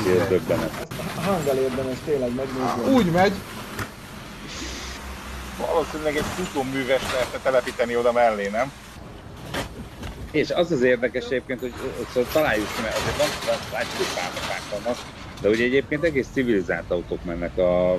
[0.06, 0.86] Ilyen döbbenet.
[1.16, 2.94] A hanggal érdemes tényleg megnézni.
[2.94, 3.32] Úgy megy,
[5.66, 8.72] Valószínűleg egy futóműves lehetne telepíteni oda mellé, nem?
[10.30, 11.72] És az az érdekes egyébként, hogy
[12.12, 14.96] szóval találjuk ki, mert azért van, van látjuk, hogy párnapák vannak,
[15.40, 17.98] de ugye egyébként egész civilizált autók mennek a, a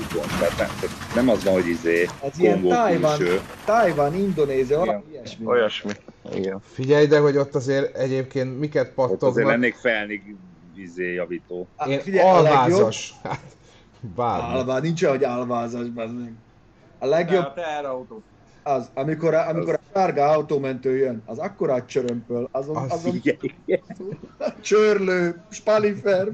[0.00, 0.26] úton.
[0.38, 3.18] Tehát nem, tehát nem az van, hogy izé, Ez ilyen Kongó Tájvan.
[3.64, 5.46] Tájvan, Indonézia, valami ilyesmi.
[5.46, 5.92] Olyasmi.
[6.34, 6.60] Igen.
[6.72, 9.50] Figyelj, de hogy ott azért egyébként miket Ott azért pattognak.
[9.50, 10.36] lennék felnig
[10.76, 11.66] izé javító.
[11.76, 13.14] Á, Én figyelj, a alvázas.
[13.22, 13.40] Hát,
[14.14, 14.58] bármi.
[14.58, 16.32] Álvá, nincs olyan, hogy álvázas, bazd meg.
[16.98, 18.22] A De legjobb a teherautó.
[18.66, 23.20] Az, amikor a, amikor a sárga autómentő jön, az akkora csörömpöl, azon, Az azon
[24.60, 26.28] csörlő, spalifer,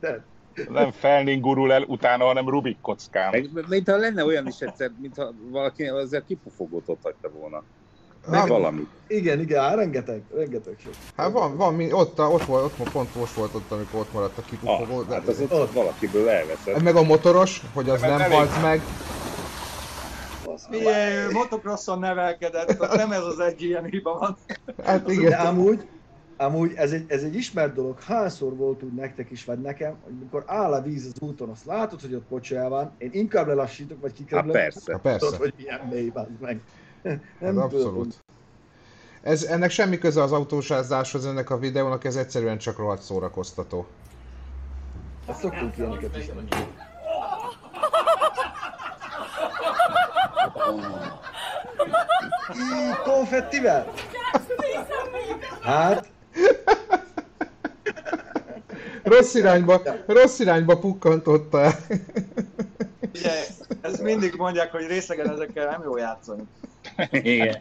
[0.00, 0.24] de
[0.68, 3.30] Nem felnénk gurul el utána, hanem Rubik kockán.
[3.30, 7.62] meg, mintha lenne olyan is egyszer, mintha valaki ezzel kipufogót ott hagyta volna.
[8.28, 8.86] Meg Hát, valami.
[9.06, 10.92] igen, igen, á, rengeteg, rengeteg sok.
[11.16, 14.38] hát van, van, mi- ott, ott, volt, ott pont most volt ott, amikor ott maradt
[14.38, 14.98] a kipufogó.
[14.98, 15.72] Ah, de, hát az ott, Ott.
[15.72, 16.82] valakiből elveszett.
[16.82, 18.80] meg a motoros, hogy az Mert nem halt meg.
[20.70, 24.36] Figyelj, motocrosson nevelkedett, nem ez az egy ilyen hiba van.
[24.84, 25.46] Hát De igen.
[25.46, 25.86] amúgy,
[26.36, 30.12] amúgy ez egy, ez egy ismert dolog, hányszor volt úgy nektek is, vagy nekem, hogy
[30.18, 34.00] mikor áll a víz az úton, azt látod, hogy ott pocsajál van, én inkább lelassítok,
[34.00, 34.52] vagy Hát kikerülök.
[34.52, 34.92] persze.
[34.92, 35.18] Hát persze.
[35.26, 36.60] Tudod, hogy milyen mély van meg.
[37.04, 38.24] Hát Nem abszolút.
[39.22, 43.86] Ez, ennek semmi köze az autósázáshoz, ennek a videónak, ez egyszerűen csak rohadt szórakoztató.
[45.28, 46.24] Ezt szoktunk ilyeneket is.
[52.54, 53.92] Így, konfettivel?
[55.62, 56.08] Hát,
[59.02, 61.74] Rossz irányba, rossz irányba pukkantotta el.
[63.14, 63.30] Ugye,
[63.80, 66.42] ezt mindig mondják, hogy részegen ezekkel nem jó játszani.
[67.10, 67.56] Igen.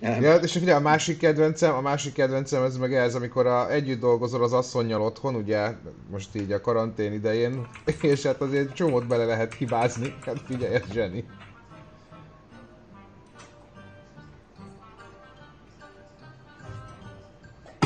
[0.00, 4.00] Ja, és ugye a másik kedvencem, a másik kedvencem ez meg ez, amikor a, együtt
[4.00, 5.70] dolgozol az asszonynal otthon, ugye,
[6.10, 7.66] most így a karantén idején,
[8.00, 11.24] és hát azért csomót bele lehet hibázni, hát figyelj, ez zseni.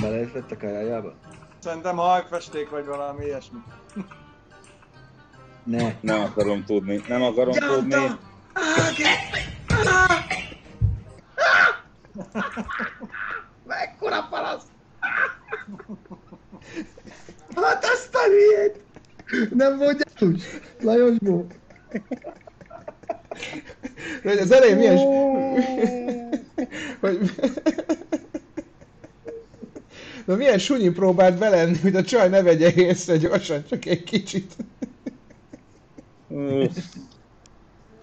[0.01, 1.15] Beleesett a kajájába?
[1.59, 3.59] Szerintem hajfesték vagy valami ilyesmi.
[5.65, 5.95] Ne.
[6.01, 7.01] Nem akarom tudni.
[7.09, 7.91] Nem akarom tudni.
[7.91, 8.19] Jántam!
[13.67, 14.65] Mekkora palasz!
[17.55, 18.85] Hát ezt a hülyét!
[19.55, 20.45] Nem mondja úgy,
[20.81, 21.47] Lajos Bó.
[24.25, 24.97] Az elején milyen...
[27.01, 27.31] hogy...
[30.27, 34.57] De milyen sunyi próbált belenni, hogy a csaj ne vegye észre gyorsan, csak egy kicsit.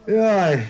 [0.06, 0.68] Jaj!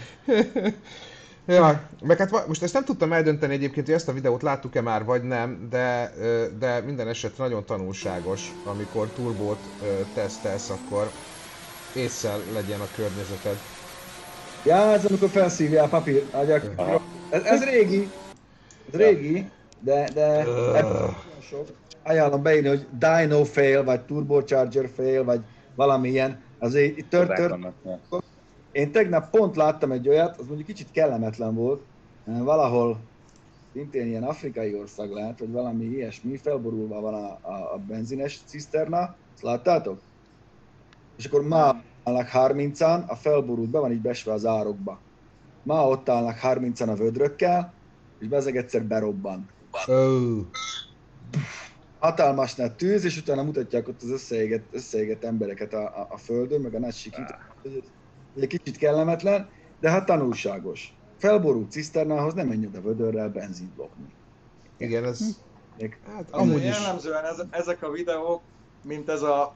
[1.45, 5.03] Ja, meg hát most ezt nem tudtam eldönteni egyébként, hogy ezt a videót láttuk-e már,
[5.03, 6.13] vagy nem, de,
[6.59, 9.59] de minden esetre nagyon tanulságos, amikor turbót
[10.13, 11.11] tesztelsz, akkor
[11.95, 13.57] észszel legyen a környezeted.
[14.65, 16.63] Ja, ez amikor felszívja a papír, agyak.
[17.29, 18.09] Ez, ez régi.
[18.91, 19.49] Ez régi,
[19.79, 20.45] de, de
[21.51, 21.75] nagyon sok.
[22.03, 25.41] Ajánlom beírni, hogy Dino fail, vagy Turbocharger fail, vagy
[25.75, 26.41] valami ilyen.
[26.59, 27.57] Azért itt tört, tört.
[28.71, 31.81] Én tegnap pont láttam egy olyat, az mondjuk kicsit kellemetlen volt.
[32.25, 32.99] Valahol
[33.73, 39.15] szintén ilyen afrikai ország lehet, vagy valami ilyesmi, felborulva van a, a, a benzines ciszterna,
[39.33, 40.01] ezt láttátok?
[41.17, 44.99] És akkor ma állnak 30-an, a felborult be van így besve az árokba.
[45.63, 47.73] Ma ott állnak 30-an a vödrökkel,
[48.19, 49.49] és bezeg egyszer berobban.
[49.89, 49.93] Ó,
[51.99, 56.61] Hatalmas nagy tűz, és utána mutatják ott az összeégett, összeégett embereket a, a, a földön,
[56.61, 57.35] meg a nagy sikít.
[58.39, 60.93] Egy kicsit kellemetlen, de hát tanulságos.
[61.17, 64.05] Felborult ciszternához nem menj oda vödörrel benzint lopni.
[64.77, 65.19] igen, ez...
[65.77, 66.63] Még Hát Amúgy is.
[66.63, 68.41] jellemzően ez, ezek a videók,
[68.81, 69.55] mint ez a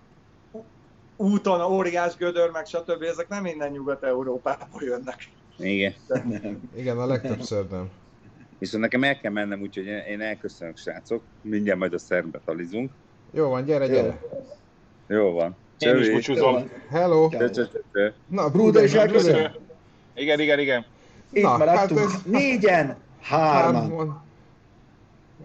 [1.18, 3.02] úton óriás gödör, meg stb.
[3.02, 5.30] ezek nem innen Nyugat-Európából jönnek.
[5.58, 5.94] Igen.
[6.08, 6.70] nem.
[6.76, 7.90] Igen, a legtöbbször nem.
[8.60, 11.22] Viszont nekem el kell mennem, úgyhogy én elköszönök, srácok.
[11.42, 12.92] Mindjárt majd a szerbe talizunk.
[13.32, 14.22] Jó van, gyere, gyere.
[15.08, 15.56] Jó van.
[15.78, 16.12] Én is Csövi.
[16.14, 16.70] búcsúzom.
[16.90, 17.30] Hello!
[17.30, 18.10] Csö, csö, csö.
[18.28, 19.34] Na, Bruder is Bruder, elköszön.
[19.34, 19.56] Bruder.
[20.16, 20.86] Igen, igen, igen.
[21.32, 22.00] Itt Na, maradtunk.
[22.00, 24.24] hát ez- Négyen, hárman.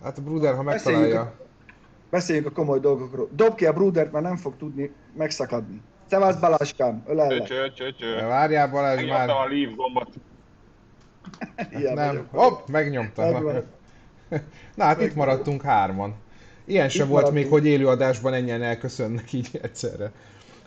[0.02, 1.34] Hát a Bruder, ha megtalálja.
[2.10, 3.28] Beszéljünk a komoly dolgokról.
[3.34, 5.80] Dob ki a Brudert, mert nem fog tudni megszakadni.
[6.10, 7.42] Szevasz Baláskám, Csö, ölellek.
[7.46, 8.26] csö, csö, csö.
[8.26, 9.46] Várjál Balázs Megnyomtam már.
[9.46, 10.08] a leave gombot.
[11.78, 13.30] Ilyen Nem, hopp, megnyomta.
[13.30, 13.64] Megvan.
[14.76, 16.14] Na hát itt maradtunk hárman.
[16.64, 17.42] Ilyen sem volt maradtunk.
[17.42, 20.12] még, hogy élőadásban ennyien elköszönnek így egyszerre.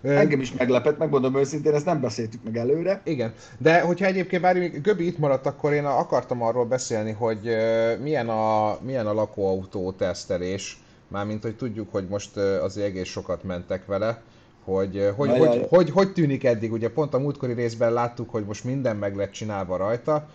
[0.01, 3.01] Engem is meglepett, megmondom őszintén, ezt nem beszéltük meg előre.
[3.03, 7.55] Igen, de hogyha egyébként bár még Göbi itt maradt, akkor én akartam arról beszélni, hogy
[8.01, 13.85] milyen a, milyen a lakóautó tesztelés, mármint hogy tudjuk, hogy most azért egész sokat mentek
[13.85, 14.21] vele,
[14.63, 18.63] hogy hogy, hogy, hogy, hogy tűnik eddig, ugye pont a múltkori részben láttuk, hogy most
[18.63, 20.27] minden meg lett csinálva rajta,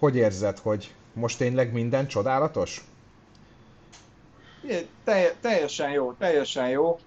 [0.00, 2.84] hogy érzed, hogy most tényleg minden csodálatos?
[5.04, 6.98] Telj- teljesen jó, teljesen jó.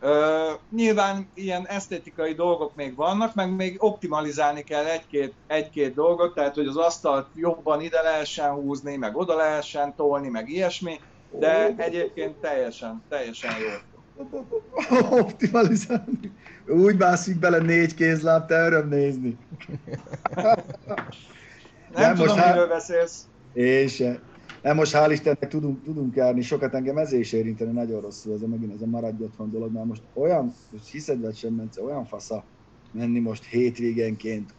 [0.00, 6.54] Ö, nyilván ilyen esztétikai dolgok még vannak, meg még optimalizálni kell egy-két, egy-két dolgot, tehát
[6.54, 12.36] hogy az asztalt jobban ide lehessen húzni, meg oda lehessen tolni, meg ilyesmi, de egyébként
[12.36, 13.68] teljesen, teljesen jó.
[15.20, 16.32] Optimalizálni.
[16.66, 19.38] Úgy mászik bele négy kézláb, te öröm nézni.
[21.94, 23.26] Nem Nem, tudom, most miről beszélsz.
[23.52, 24.20] Én se.
[24.62, 28.42] Nem, most hál' Istennek tudunk, tudunk járni, sokat engem ezért is érinteni nagyon rosszul, ez
[28.42, 31.82] a megint ez a maradj otthon dolog, mert most olyan, most hiszed vagy sem, Bence,
[31.82, 32.44] olyan fasza
[32.92, 34.54] menni most hétvégenként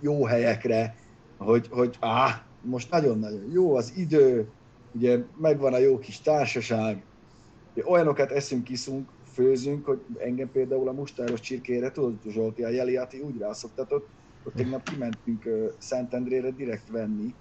[0.00, 0.96] jó helyekre,
[1.36, 4.48] hogy, hogy áh, most nagyon-nagyon jó az idő,
[4.92, 7.02] ugye megvan a jó kis társaság,
[7.74, 13.20] ugye olyanokat eszünk, iszunk, főzünk, hogy engem például a mustáros csirkére, tudod, Zsolti, a Jeliati
[13.20, 14.08] úgy rászoktatott,
[14.52, 17.34] hogy tegnap kimentünk Szentendrére direkt venni,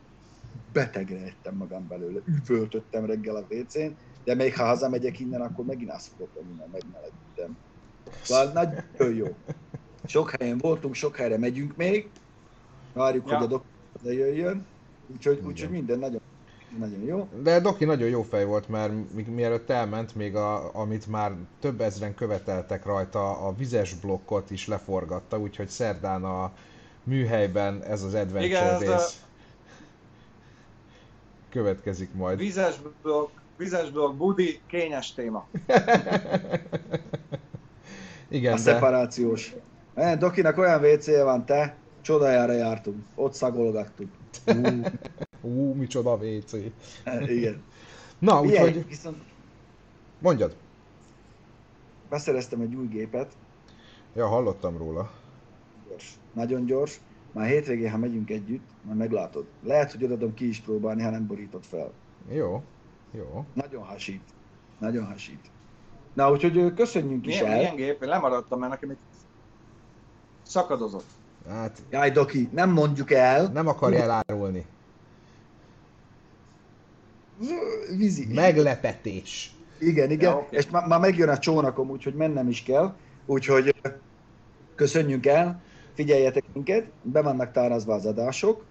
[0.72, 3.92] betegre ettem magam belőle, üvöltöttem reggel a WC-n,
[4.24, 7.58] de még ha hazamegyek innen, akkor megint azt fogok venni, mert megmelegítem.
[8.22, 9.28] Szóval nagyon jó.
[10.06, 12.12] Sok helyen voltunk, sok helyre megyünk még,
[12.94, 13.36] várjuk, Ja.
[13.36, 14.68] hogy a doktor jöjjön,
[15.08, 16.22] úgyhogy, úgyhogy minden nagyon,
[16.78, 17.30] nagyon jó.
[17.42, 21.82] De Doki nagyon jó fej volt, mert mi- mielőtt elment, még a, amit már több
[21.82, 26.54] ezren követeltek rajta, a vizes blokkot is leforgatta, úgyhogy szerdán a,
[27.08, 28.90] műhelyben ez az adventure Igen, ez rész.
[28.90, 29.26] a-
[31.50, 32.38] Következik majd.
[32.38, 35.48] Vizes blokk, vizes blokk, budi, kényes téma.
[38.30, 39.56] Igen, A de szeparációs.
[39.94, 43.06] Eh, Dokinak olyan WC-je van, te, csodájára jártunk.
[43.16, 44.10] Ott szagolgattuk.
[44.46, 44.82] Ú,
[45.42, 46.54] ú, micsoda WC.
[47.04, 47.64] eh, igen.
[48.20, 49.18] Na, úgyhogy viszont
[50.20, 50.56] mondjad.
[52.10, 53.32] beszereztem egy új gépet,
[54.16, 55.12] Ja, hallottam róla.
[55.98, 57.00] Gyors, nagyon gyors.
[57.32, 59.46] Már hétvégén, ha megyünk együtt, majd meglátod.
[59.64, 61.92] Lehet, hogy odadom ki is próbálni, ha nem borított fel.
[62.32, 62.64] Jó,
[63.12, 63.46] jó.
[63.54, 64.22] Nagyon hasít.
[64.80, 65.40] Nagyon hasít.
[66.14, 67.58] Na, úgyhogy köszönjünk is Milyen, el.
[67.58, 68.02] milyen gép?
[68.02, 68.98] Én lemaradtam, mert nekem itt
[70.42, 71.06] szakadozott.
[71.50, 73.48] Hát Jaj, Doki, nem mondjuk el.
[73.48, 74.66] nem akarja elárulni.
[77.98, 78.34] Vízi.
[78.34, 79.52] Meglepetés.
[79.80, 80.58] Igen, igen, Ja, oké.
[80.58, 82.96] és má- már megjön a csónakom, úgyhogy mennem is kell.
[83.26, 83.76] Úgyhogy
[84.76, 85.62] köszönjünk el,
[85.98, 88.68] figyeljetek minket, be vannak tárazva az adások.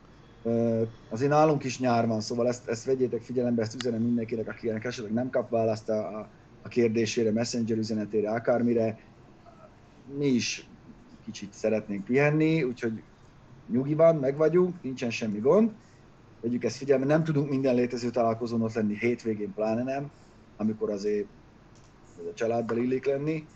[1.08, 5.12] Azért nálunk is nyár van, szóval ezt, ezt vegyétek figyelembe, ezt üzenem mindenkinek, akinek esetleg
[5.12, 6.30] nem kap választ a, a-
[6.68, 8.98] kérdésére, messenger üzenetére, akármire.
[10.18, 10.70] Mi is
[11.24, 13.04] kicsit szeretnénk pihenni, úgyhogy
[13.66, 15.72] nyugi van, meg vagyunk, nincsen semmi gond.
[16.40, 20.12] Vegyük ezt figyelme, nem tudunk minden létező találkozón ott lenni, hétvégén pláne nem,
[20.56, 21.28] amikor azért
[22.16, 23.48] a családdal illik lenni,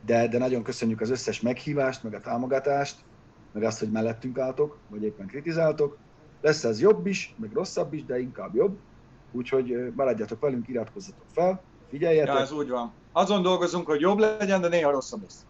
[0.00, 3.07] de, de nagyon köszönjük az összes meghívást, meg a támogatást,
[3.58, 5.96] meg azt, hogy mellettünk álltok, vagy éppen kritizáltok.
[6.40, 8.78] Lesz ez jobb is, meg rosszabb is, de inkább jobb.
[9.32, 12.92] Úgyhogy maradjatok velünk, iratkozzatok fel, figyeljetek, Ja, ez úgy van.
[13.12, 15.46] Azon dolgozunk, hogy jobb legyen, de néha rosszabb lesz.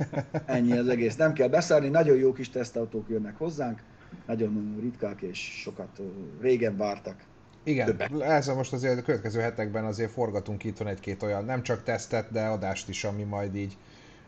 [0.46, 1.16] ennyi az egész.
[1.16, 3.82] Nem kell beszállni, nagyon jó kis tesztautók jönnek hozzánk,
[4.26, 6.00] nagyon ritkák és sokat
[6.40, 7.16] régen vártak.
[7.64, 8.10] Igen, Többek.
[8.20, 12.30] ezzel most azért a következő hetekben azért forgatunk itt van egy-két olyan, nem csak tesztet,
[12.30, 13.76] de adást is, ami majd így,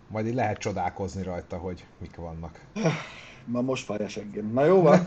[0.08, 2.60] majd így lehet csodálkozni rajta, hogy mik vannak.
[3.46, 4.50] Ma most fáj a seggem.
[4.52, 5.06] Na jó van?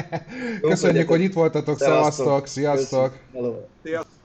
[0.60, 2.46] Köszönjük, hogy itt voltatok, Szevasztok.
[2.46, 3.18] sziasztok!
[3.82, 4.19] Sziasztok!